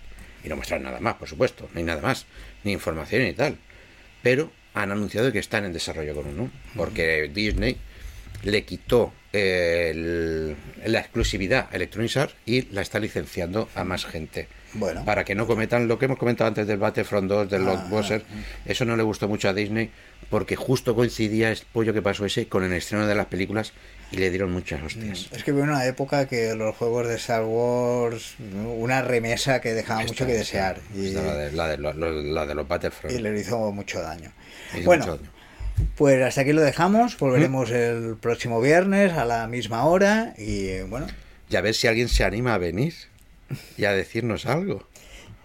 [0.44, 1.70] Y no muestran nada más, por supuesto.
[1.74, 2.26] No hay nada más.
[2.64, 3.58] Ni información ni tal.
[4.22, 6.52] Pero han anunciado que están en desarrollo con uno.
[6.76, 7.78] Porque Disney
[8.46, 14.06] le quitó eh, el- la exclusividad a Electronic Arts y la está licenciando a más
[14.06, 14.48] gente.
[14.74, 15.04] Bueno.
[15.04, 18.24] Para que no cometan lo que hemos comentado antes del Battlefront 2, del Ah, Blockbuster.
[18.66, 19.90] Eso no le gustó mucho a Disney
[20.30, 23.74] porque justo coincidía el pollo que pasó ese con el estreno de las películas
[24.12, 25.28] y le dieron muchas hostias.
[25.34, 28.36] Es que hubo una época que los juegos de Star Wars,
[28.78, 30.80] una remesa que dejaba mucho que esta- desear.
[30.96, 33.16] Y, la, de, la, de, los- los- la de los Battlefront.
[33.16, 34.32] y le hizo mucho daño.
[34.74, 35.32] Hizo Bueno, mucho daño.
[35.96, 37.18] Pues hasta aquí lo dejamos.
[37.18, 37.74] Volveremos ¿Mm?
[37.76, 40.34] el próximo viernes a la misma hora.
[40.38, 41.08] Y bueno,
[41.50, 42.94] Y a ver si alguien se anima a venir
[43.78, 44.88] y a decirnos algo.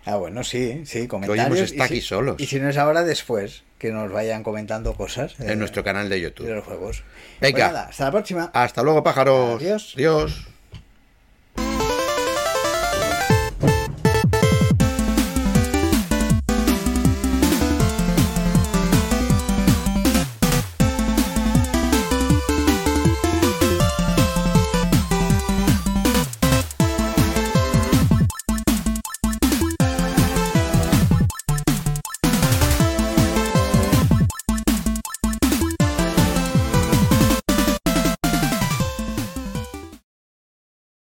[0.06, 1.58] ah, bueno, sí, sí, comentarios.
[1.58, 2.36] y estado si- aquí solos.
[2.38, 6.08] Y si no es ahora, después, que nos vayan comentando cosas eh, En nuestro canal
[6.08, 6.48] de de YouTube.
[6.48, 7.02] los juegos.
[7.40, 7.56] Venga.
[7.66, 8.50] Pues nada, hasta la próxima.
[8.54, 9.60] Hasta luego, pájaros.
[9.60, 9.92] Adiós.
[9.96, 10.46] Adiós.